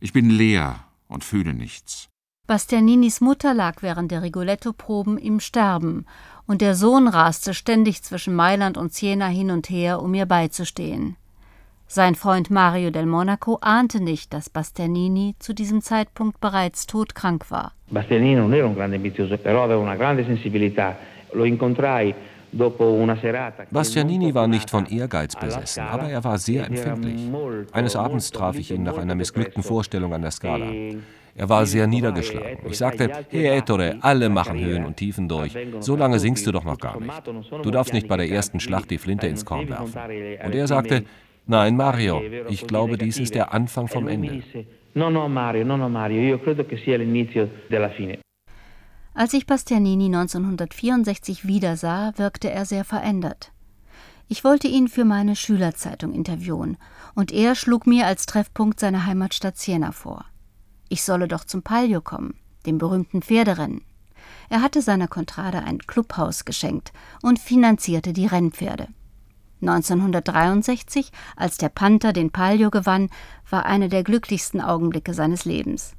Ich 0.00 0.12
bin 0.12 0.30
leer 0.30 0.84
und 1.08 1.24
fühle 1.24 1.54
nichts. 1.54 2.08
Bastianinis 2.46 3.20
Mutter 3.20 3.54
lag 3.54 3.82
während 3.82 4.10
der 4.10 4.22
Rigoletto-Proben 4.22 5.18
im 5.18 5.38
Sterben 5.38 6.04
und 6.50 6.62
der 6.62 6.74
Sohn 6.74 7.06
raste 7.06 7.54
ständig 7.54 8.02
zwischen 8.02 8.34
Mailand 8.34 8.76
und 8.76 8.92
Siena 8.92 9.28
hin 9.28 9.52
und 9.52 9.70
her, 9.70 10.02
um 10.02 10.12
ihr 10.14 10.26
beizustehen. 10.26 11.14
Sein 11.86 12.16
Freund 12.16 12.50
Mario 12.50 12.90
del 12.90 13.06
Monaco 13.06 13.58
ahnte 13.60 14.02
nicht, 14.02 14.32
dass 14.32 14.50
Bastianini 14.50 15.36
zu 15.38 15.54
diesem 15.54 15.80
Zeitpunkt 15.80 16.40
bereits 16.40 16.88
todkrank 16.88 17.52
war. 17.52 17.70
Bastianini 17.88 18.34
non 18.34 18.52
era 18.52 18.66
un 18.66 18.74
grande 18.74 18.96
ambizioso, 18.96 19.38
però 19.38 19.62
aveva 19.62 19.80
una 19.80 19.94
grande 19.94 20.24
sensibilità. 20.24 20.96
Lo 21.34 21.44
incontrai 21.44 22.12
Bastianini 23.70 24.34
war 24.34 24.48
nicht 24.48 24.70
von 24.70 24.86
Ehrgeiz 24.86 25.36
besessen, 25.36 25.84
aber 25.84 26.08
er 26.10 26.24
war 26.24 26.36
sehr 26.36 26.66
empfindlich. 26.66 27.30
Eines 27.70 27.94
Abends 27.94 28.32
traf 28.32 28.58
ich 28.58 28.72
ihn 28.72 28.82
nach 28.82 28.98
einer 28.98 29.14
missglückten 29.14 29.62
Vorstellung 29.62 30.12
an 30.12 30.22
der 30.22 30.32
Scala. 30.32 30.66
Er 31.40 31.48
war 31.48 31.64
sehr 31.64 31.86
niedergeschlagen. 31.86 32.58
Ich 32.68 32.76
sagte, 32.76 33.24
hey 33.30 33.46
Ettore, 33.46 33.96
alle 34.02 34.28
machen 34.28 34.58
Höhen 34.58 34.84
und 34.84 34.98
Tiefen 34.98 35.26
durch. 35.26 35.56
So 35.80 35.96
lange 35.96 36.18
singst 36.18 36.46
du 36.46 36.52
doch 36.52 36.64
noch 36.64 36.76
gar 36.76 37.00
nicht. 37.00 37.10
Du 37.62 37.70
darfst 37.70 37.94
nicht 37.94 38.08
bei 38.08 38.18
der 38.18 38.28
ersten 38.28 38.60
Schlacht 38.60 38.90
die 38.90 38.98
Flinte 38.98 39.26
ins 39.26 39.46
Korn 39.46 39.70
werfen. 39.70 39.94
Und 40.44 40.54
er 40.54 40.66
sagte, 40.66 41.04
nein 41.46 41.78
Mario, 41.78 42.20
ich 42.50 42.66
glaube, 42.66 42.98
dies 42.98 43.18
ist 43.18 43.34
der 43.34 43.54
Anfang 43.54 43.88
vom 43.88 44.06
Ende. 44.06 44.42
Als 49.14 49.32
ich 49.32 49.46
Bastianini 49.46 50.04
1964 50.04 51.46
wiedersah, 51.46 52.12
wirkte 52.16 52.50
er 52.50 52.66
sehr 52.66 52.84
verändert. 52.84 53.50
Ich 54.28 54.44
wollte 54.44 54.68
ihn 54.68 54.88
für 54.88 55.06
meine 55.06 55.36
Schülerzeitung 55.36 56.12
interviewen, 56.12 56.76
und 57.14 57.32
er 57.32 57.54
schlug 57.54 57.86
mir 57.86 58.06
als 58.06 58.26
Treffpunkt 58.26 58.78
seine 58.78 59.06
Heimatstadt 59.06 59.56
Siena 59.56 59.92
vor. 59.92 60.26
Ich 60.92 61.04
solle 61.04 61.28
doch 61.28 61.44
zum 61.44 61.62
Palio 61.62 62.00
kommen, 62.00 62.34
dem 62.66 62.78
berühmten 62.78 63.22
Pferderennen. 63.22 63.84
Er 64.48 64.60
hatte 64.60 64.82
seiner 64.82 65.06
Contrade 65.06 65.58
ein 65.58 65.78
Clubhaus 65.78 66.44
geschenkt 66.44 66.92
und 67.22 67.38
finanzierte 67.38 68.12
die 68.12 68.26
Rennpferde. 68.26 68.88
1963, 69.62 71.12
als 71.36 71.58
der 71.58 71.68
Panther 71.68 72.12
den 72.12 72.32
Palio 72.32 72.70
gewann, 72.70 73.08
war 73.48 73.66
einer 73.66 73.86
der 73.86 74.02
glücklichsten 74.02 74.60
Augenblicke 74.60 75.14
seines 75.14 75.44
Lebens. 75.44 75.94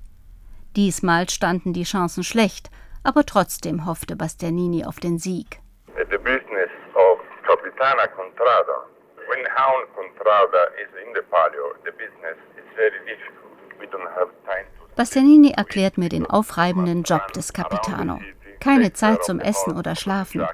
Diesmal 0.76 1.30
standen 1.30 1.72
die 1.72 1.84
Chancen 1.84 2.26
schlecht, 2.26 2.70
aber 3.02 3.26
trotzdem 3.26 3.86
hoffte 3.86 4.18
Bastianini 4.18 4.84
auf 4.84 5.00
den 5.00 5.20
Sieg. 5.20 5.62
The 5.96 6.18
business 6.18 6.72
of 6.96 7.20
Capitana 7.48 8.08
Contrada. 8.08 8.92
When 9.30 9.46
Hound 9.56 9.88
Contrada 9.96 10.64
is 10.84 10.90
in 11.02 11.14
the 11.16 11.22
Palio, 11.32 11.76
the 11.86 11.92
business 11.92 12.36
is 12.58 12.66
very 12.76 13.00
difficult. 13.06 13.52
We 13.80 13.88
don't 13.88 14.12
have 14.20 14.30
time 14.46 14.68
to 14.78 14.81
Bastianini 14.96 15.52
erklärt 15.52 15.98
mir 15.98 16.10
den 16.10 16.26
aufreibenden 16.26 17.04
Job 17.04 17.32
des 17.34 17.54
Capitano. 17.54 18.20
Keine 18.60 18.94
Zeit 18.94 19.24
zum 19.24 19.40
Essen 19.40 19.76
oder 19.78 19.96
Schlafen. 19.96 20.48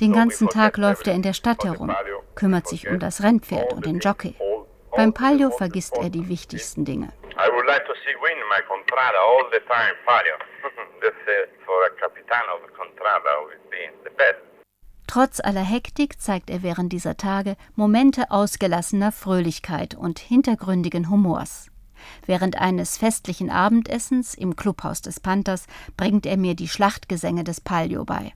Den 0.00 0.12
ganzen 0.12 0.48
Tag 0.48 0.76
läuft 0.76 1.06
er 1.06 1.14
in 1.14 1.22
der 1.22 1.34
Stadt 1.34 1.64
herum, 1.64 1.94
kümmert 2.34 2.66
sich 2.66 2.88
um 2.88 2.98
das 2.98 3.22
Rennpferd 3.22 3.72
und 3.72 3.86
den 3.86 4.00
Jockey. 4.00 4.34
Beim 4.96 5.12
Palio 5.12 5.50
vergisst 5.50 5.96
er 5.96 6.10
die 6.10 6.28
wichtigsten 6.28 6.84
Dinge. 6.84 7.12
I 7.36 7.50
would 7.52 7.66
like 7.66 7.84
to 7.86 7.94
see 8.04 8.14
win 8.22 8.38
my 8.48 8.62
Contrada 8.66 9.18
all 9.18 9.44
the 9.50 9.58
time, 9.66 9.94
Palio. 10.06 10.34
That's 11.00 11.50
for 11.64 11.84
a 11.86 11.90
Capitano 12.00 12.62
of 12.62 12.72
Contrada 12.76 13.42
would 13.44 13.70
be 13.70 13.90
the 14.04 14.10
best. 14.16 14.40
Trotz 15.06 15.40
aller 15.40 15.64
Hektik 15.64 16.20
zeigt 16.20 16.50
er 16.50 16.62
während 16.62 16.92
dieser 16.92 17.16
Tage 17.16 17.56
Momente 17.74 18.30
ausgelassener 18.30 19.12
Fröhlichkeit 19.12 19.94
und 19.94 20.18
hintergründigen 20.18 21.10
Humors. 21.10 21.70
Während 22.26 22.58
eines 22.58 22.96
festlichen 22.96 23.50
Abendessens 23.50 24.34
im 24.34 24.56
Clubhaus 24.56 25.02
des 25.02 25.20
Panthers 25.20 25.66
bringt 25.96 26.26
er 26.26 26.36
mir 26.36 26.54
die 26.54 26.68
Schlachtgesänge 26.68 27.44
des 27.44 27.60
Palio 27.60 28.04
bei. 28.04 28.32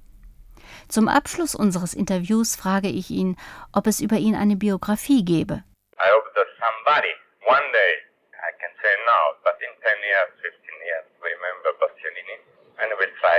Zum 0.89 1.09
Abschluss 1.09 1.55
unseres 1.55 1.95
Interviews 1.95 2.57
frage 2.57 2.89
ich 2.89 3.11
ihn, 3.11 3.37
ob 3.73 3.87
es 3.87 4.01
über 4.01 4.17
ihn 4.17 4.35
eine 4.35 4.57
Biografie 4.57 5.25
gebe. 5.25 5.65
I 5.99 6.09
hope 6.13 6.29
that 6.35 6.47
somebody, 6.61 7.13
one 7.47 7.69
day, 7.73 7.93
I 8.37 8.51
can 8.61 8.73
say 8.83 8.95
now, 9.05 9.25
but 9.45 9.57
in 9.61 9.73
10 9.83 9.99
years, 10.05 10.31
15 10.41 10.89
years, 10.89 11.07
remember 11.21 11.71
Bastianini, 11.81 12.37
and 12.79 12.89
will 12.97 13.15
try 13.21 13.39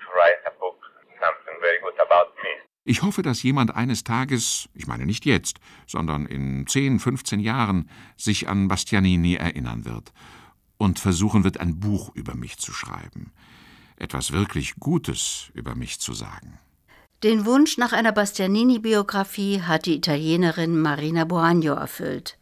to 0.00 0.06
write 0.14 0.40
a 0.46 0.52
book, 0.60 0.78
something 1.20 1.56
very 1.60 1.80
good 1.82 1.98
about 1.98 2.32
me. 2.44 2.65
Ich 2.88 3.02
hoffe, 3.02 3.22
dass 3.22 3.42
jemand 3.42 3.74
eines 3.74 4.04
Tages, 4.04 4.68
ich 4.72 4.86
meine 4.86 5.06
nicht 5.06 5.26
jetzt, 5.26 5.58
sondern 5.88 6.24
in 6.24 6.68
10, 6.68 7.00
15 7.00 7.40
Jahren, 7.40 7.90
sich 8.16 8.48
an 8.48 8.68
Bastianini 8.68 9.34
erinnern 9.34 9.84
wird 9.84 10.12
und 10.78 11.00
versuchen 11.00 11.42
wird, 11.42 11.58
ein 11.58 11.80
Buch 11.80 12.14
über 12.14 12.36
mich 12.36 12.58
zu 12.58 12.72
schreiben. 12.72 13.32
Etwas 13.96 14.30
wirklich 14.30 14.76
Gutes 14.76 15.50
über 15.52 15.74
mich 15.74 15.98
zu 15.98 16.12
sagen. 16.12 16.60
Den 17.24 17.44
Wunsch 17.44 17.76
nach 17.76 17.92
einer 17.92 18.12
Bastianini-Biografie 18.12 19.62
hat 19.62 19.86
die 19.86 19.96
Italienerin 19.96 20.78
Marina 20.78 21.24
Boagno 21.24 21.74
erfüllt. 21.74 22.38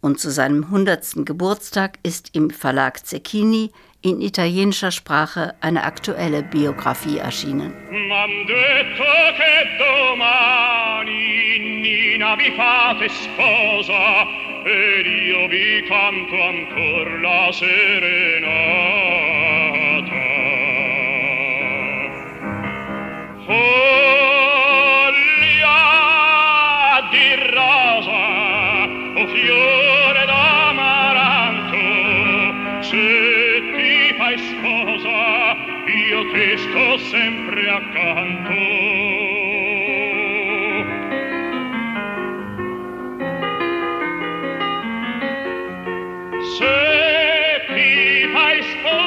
Und 0.00 0.18
zu 0.18 0.32
seinem 0.32 0.64
100. 0.64 1.24
Geburtstag 1.24 2.00
ist 2.02 2.30
im 2.34 2.50
Verlag 2.50 3.06
Zecchini 3.06 3.70
in 4.06 4.20
italienischer 4.20 4.92
Sprache 4.92 5.54
eine 5.60 5.82
aktuelle 5.82 6.44
Biografie 6.44 7.18
erschienen. 7.18 7.74
M'han 7.90 8.46
sempre 37.26 37.70
accanto. 37.70 38.54
Se 46.56 46.76
ti 47.74 48.28
fai 48.32 48.62
sposa 48.62 49.04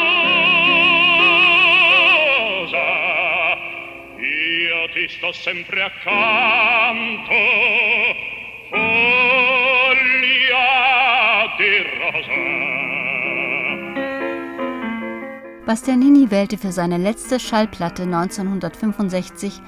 io 4.19 4.89
ti 4.93 5.07
sto 5.07 5.31
sempre 5.31 5.81
accanto. 5.83 7.33
Bastianini 15.69 16.31
wählte 16.31 16.57
für 16.57 16.71
seine 16.71 16.97
letzte 16.97 17.39
Schallplatte 17.39 18.01
1965 18.01 19.61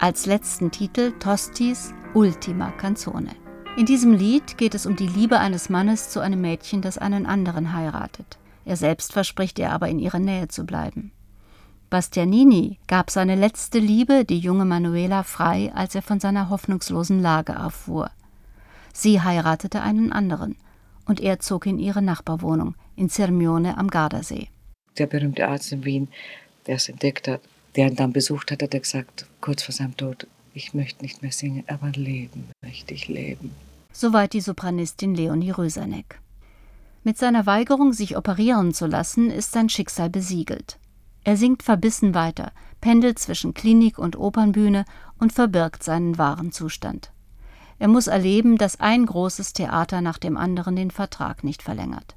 als 0.00 0.26
letzten 0.26 0.72
Titel 0.72 1.12
Tostis 1.20 1.94
Ultima 2.12 2.72
Canzone. 2.72 3.30
In 3.76 3.86
diesem 3.86 4.14
Lied 4.14 4.58
geht 4.58 4.74
es 4.74 4.84
um 4.84 4.96
die 4.96 5.06
Liebe 5.06 5.38
eines 5.38 5.70
Mannes 5.70 6.10
zu 6.10 6.18
einem 6.18 6.40
Mädchen, 6.40 6.82
das 6.82 6.98
einen 6.98 7.24
anderen 7.24 7.72
heiratet. 7.72 8.36
Er 8.64 8.76
selbst 8.76 9.12
verspricht 9.12 9.60
ihr 9.60 9.70
aber 9.70 9.88
in 9.88 10.00
ihrer 10.00 10.18
Nähe 10.18 10.48
zu 10.48 10.64
bleiben. 10.64 11.12
Bastianini 11.88 12.80
gab 12.88 13.12
seine 13.12 13.36
letzte 13.36 13.78
Liebe, 13.78 14.24
die 14.24 14.40
junge 14.40 14.64
Manuela, 14.64 15.22
frei, 15.22 15.70
als 15.72 15.94
er 15.94 16.02
von 16.02 16.18
seiner 16.18 16.50
hoffnungslosen 16.50 17.22
Lage 17.22 17.52
erfuhr. 17.52 18.10
Sie 18.92 19.22
heiratete 19.22 19.82
einen 19.82 20.10
anderen 20.10 20.56
und 21.06 21.20
er 21.20 21.38
zog 21.38 21.66
in 21.66 21.78
ihre 21.78 22.02
Nachbarwohnung 22.02 22.74
in 22.96 23.08
Sirmione 23.08 23.78
am 23.78 23.86
Gardasee 23.86 24.48
der 24.98 25.06
berühmte 25.06 25.48
Arzt 25.48 25.72
in 25.72 25.84
Wien, 25.84 26.08
der 26.66 26.76
es 26.76 26.88
entdeckt 26.88 27.28
hat, 27.28 27.40
der 27.76 27.88
ihn 27.88 27.96
dann 27.96 28.12
besucht 28.12 28.50
hat, 28.50 28.62
hat 28.62 28.74
er 28.74 28.80
gesagt, 28.80 29.26
kurz 29.40 29.62
vor 29.62 29.74
seinem 29.74 29.96
Tod, 29.96 30.26
ich 30.54 30.74
möchte 30.74 31.02
nicht 31.02 31.22
mehr 31.22 31.32
singen, 31.32 31.64
aber 31.66 31.90
leben 31.90 32.50
möchte 32.62 32.94
ich 32.94 33.08
leben. 33.08 33.50
Soweit 33.92 34.32
die 34.32 34.40
Sopranistin 34.40 35.14
Leonie 35.14 35.50
Röserneck. 35.50 36.20
Mit 37.02 37.18
seiner 37.18 37.44
Weigerung, 37.46 37.92
sich 37.92 38.16
operieren 38.16 38.72
zu 38.72 38.86
lassen, 38.86 39.30
ist 39.30 39.52
sein 39.52 39.68
Schicksal 39.68 40.08
besiegelt. 40.08 40.78
Er 41.24 41.36
singt 41.36 41.62
verbissen 41.62 42.14
weiter, 42.14 42.52
pendelt 42.80 43.18
zwischen 43.18 43.54
Klinik 43.54 43.98
und 43.98 44.16
Opernbühne 44.16 44.84
und 45.18 45.32
verbirgt 45.32 45.82
seinen 45.82 46.18
wahren 46.18 46.52
Zustand. 46.52 47.12
Er 47.78 47.88
muss 47.88 48.06
erleben, 48.06 48.56
dass 48.56 48.80
ein 48.80 49.04
großes 49.04 49.52
Theater 49.52 50.00
nach 50.00 50.18
dem 50.18 50.36
anderen 50.36 50.76
den 50.76 50.90
Vertrag 50.90 51.44
nicht 51.44 51.62
verlängert. 51.62 52.14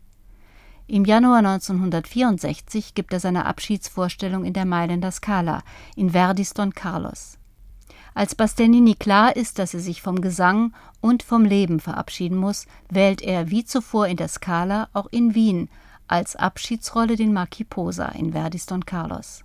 Im 0.90 1.04
Januar 1.04 1.40
1964 1.40 2.96
gibt 2.96 3.12
er 3.12 3.20
seine 3.20 3.46
Abschiedsvorstellung 3.46 4.46
in 4.46 4.54
der 4.54 4.64
Mailänder 4.64 5.12
Scala 5.12 5.62
in 5.98 6.12
Verdis 6.12 6.54
Don 6.54 6.74
Carlos. 6.74 7.38
Als 8.14 8.36
Bastianini 8.36 8.96
klar 8.96 9.36
ist, 9.36 9.60
dass 9.60 9.74
er 9.74 9.82
sich 9.82 10.02
vom 10.02 10.22
Gesang 10.22 10.74
und 11.02 11.24
vom 11.24 11.44
Leben 11.44 11.82
verabschieden 11.82 12.38
muss, 12.38 12.68
wählt 12.90 13.22
er 13.22 13.52
wie 13.52 13.66
zuvor 13.66 14.08
in 14.08 14.16
der 14.16 14.30
Scala 14.30 14.88
auch 14.94 15.08
in 15.12 15.36
Wien 15.36 15.70
als 16.08 16.38
Abschiedsrolle 16.38 17.18
den 17.18 17.34
Marquis 17.34 17.68
Posa 17.70 18.08
in 18.08 18.32
Verdis 18.32 18.66
Don 18.66 18.86
Carlos. 18.86 19.44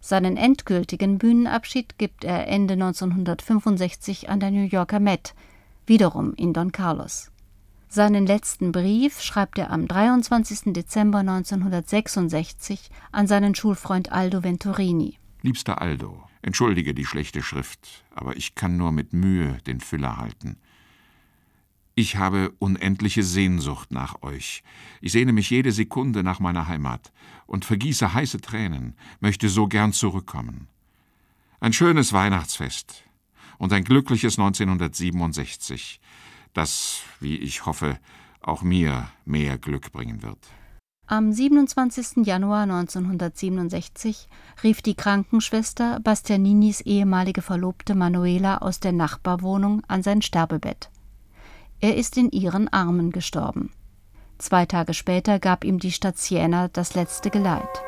Seinen 0.00 0.36
endgültigen 0.36 1.18
Bühnenabschied 1.18 1.98
gibt 1.98 2.24
er 2.24 2.48
Ende 2.48 2.74
1965 2.74 4.28
an 4.28 4.40
der 4.40 4.50
New 4.50 4.66
Yorker 4.66 4.98
Met, 4.98 5.34
wiederum 5.86 6.34
in 6.34 6.52
Don 6.52 6.72
Carlos. 6.72 7.30
Seinen 7.90 8.26
letzten 8.26 8.70
Brief 8.70 9.22
schreibt 9.22 9.58
er 9.58 9.70
am 9.70 9.88
23. 9.88 10.74
Dezember 10.74 11.20
1966 11.20 12.90
an 13.12 13.26
seinen 13.26 13.54
Schulfreund 13.54 14.12
Aldo 14.12 14.44
Venturini. 14.44 15.16
Liebster 15.40 15.80
Aldo, 15.80 16.22
Entschuldige 16.42 16.92
die 16.92 17.06
schlechte 17.06 17.42
Schrift, 17.42 18.04
aber 18.14 18.36
ich 18.36 18.54
kann 18.54 18.76
nur 18.76 18.92
mit 18.92 19.14
Mühe 19.14 19.56
den 19.66 19.80
Füller 19.80 20.18
halten. 20.18 20.58
Ich 21.94 22.16
habe 22.16 22.52
unendliche 22.58 23.22
Sehnsucht 23.22 23.90
nach 23.90 24.22
euch. 24.22 24.62
Ich 25.00 25.12
sehne 25.12 25.32
mich 25.32 25.48
jede 25.48 25.72
Sekunde 25.72 26.22
nach 26.22 26.40
meiner 26.40 26.68
Heimat 26.68 27.10
und 27.46 27.64
vergieße 27.64 28.12
heiße 28.12 28.40
Tränen, 28.42 28.96
möchte 29.20 29.48
so 29.48 29.66
gern 29.66 29.94
zurückkommen. 29.94 30.68
Ein 31.58 31.72
schönes 31.72 32.12
Weihnachtsfest 32.12 33.02
und 33.56 33.72
ein 33.72 33.82
glückliches 33.82 34.38
1967, 34.38 36.00
das, 36.54 37.02
wie 37.20 37.36
ich 37.36 37.66
hoffe, 37.66 37.98
auch 38.40 38.62
mir 38.62 39.08
mehr 39.24 39.58
Glück 39.58 39.92
bringen 39.92 40.22
wird. 40.22 40.38
Am 41.06 41.32
27. 41.32 42.26
Januar 42.26 42.64
1967 42.64 44.28
rief 44.62 44.82
die 44.82 44.94
Krankenschwester 44.94 46.00
Bastianinis 46.00 46.82
ehemalige 46.82 47.40
Verlobte 47.40 47.94
Manuela 47.94 48.58
aus 48.58 48.78
der 48.78 48.92
Nachbarwohnung 48.92 49.82
an 49.88 50.02
sein 50.02 50.20
Sterbebett. 50.20 50.90
Er 51.80 51.96
ist 51.96 52.18
in 52.18 52.30
ihren 52.30 52.68
Armen 52.68 53.10
gestorben. 53.10 53.70
Zwei 54.36 54.66
Tage 54.66 54.92
später 54.92 55.38
gab 55.38 55.64
ihm 55.64 55.78
die 55.78 55.92
Stadt 55.92 56.18
Siena 56.18 56.68
das 56.68 56.94
letzte 56.94 57.30
Geleit. 57.30 57.82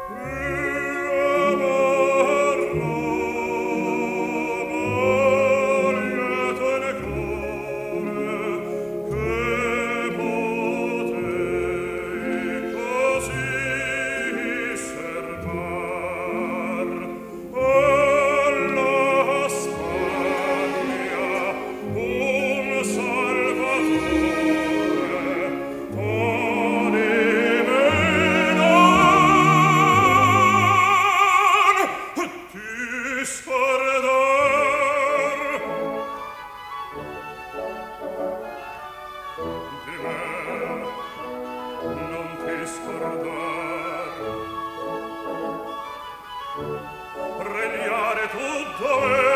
regnare 47.38 48.28
tutto 48.30 49.14
è 49.14 49.29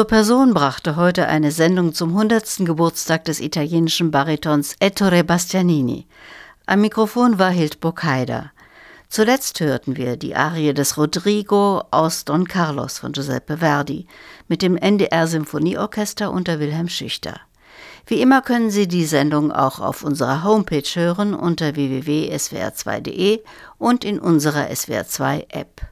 Zur 0.00 0.06
Person 0.06 0.54
brachte 0.54 0.96
heute 0.96 1.26
eine 1.26 1.50
Sendung 1.50 1.92
zum 1.92 2.16
100. 2.16 2.60
Geburtstag 2.60 3.26
des 3.26 3.38
italienischen 3.38 4.10
Baritons 4.10 4.74
Ettore 4.80 5.24
Bastianini. 5.24 6.06
Am 6.64 6.80
Mikrofon 6.80 7.38
war 7.38 7.50
Hildburg 7.50 8.02
Haider. 8.02 8.50
Zuletzt 9.10 9.60
hörten 9.60 9.98
wir 9.98 10.16
die 10.16 10.34
Arie 10.34 10.72
des 10.72 10.96
Rodrigo 10.96 11.82
aus 11.90 12.24
Don 12.24 12.48
Carlos 12.48 12.98
von 12.98 13.12
Giuseppe 13.12 13.58
Verdi 13.58 14.06
mit 14.48 14.62
dem 14.62 14.78
NDR 14.78 15.26
Symphonieorchester 15.26 16.32
unter 16.32 16.60
Wilhelm 16.60 16.88
Schüchter. 16.88 17.38
Wie 18.06 18.22
immer 18.22 18.40
können 18.40 18.70
Sie 18.70 18.88
die 18.88 19.04
Sendung 19.04 19.52
auch 19.52 19.80
auf 19.80 20.02
unserer 20.02 20.44
Homepage 20.44 20.88
hören 20.94 21.34
unter 21.34 21.76
www.swr2.de 21.76 23.42
und 23.76 24.06
in 24.06 24.18
unserer 24.18 24.70
SWR2 24.70 25.44
App. 25.50 25.78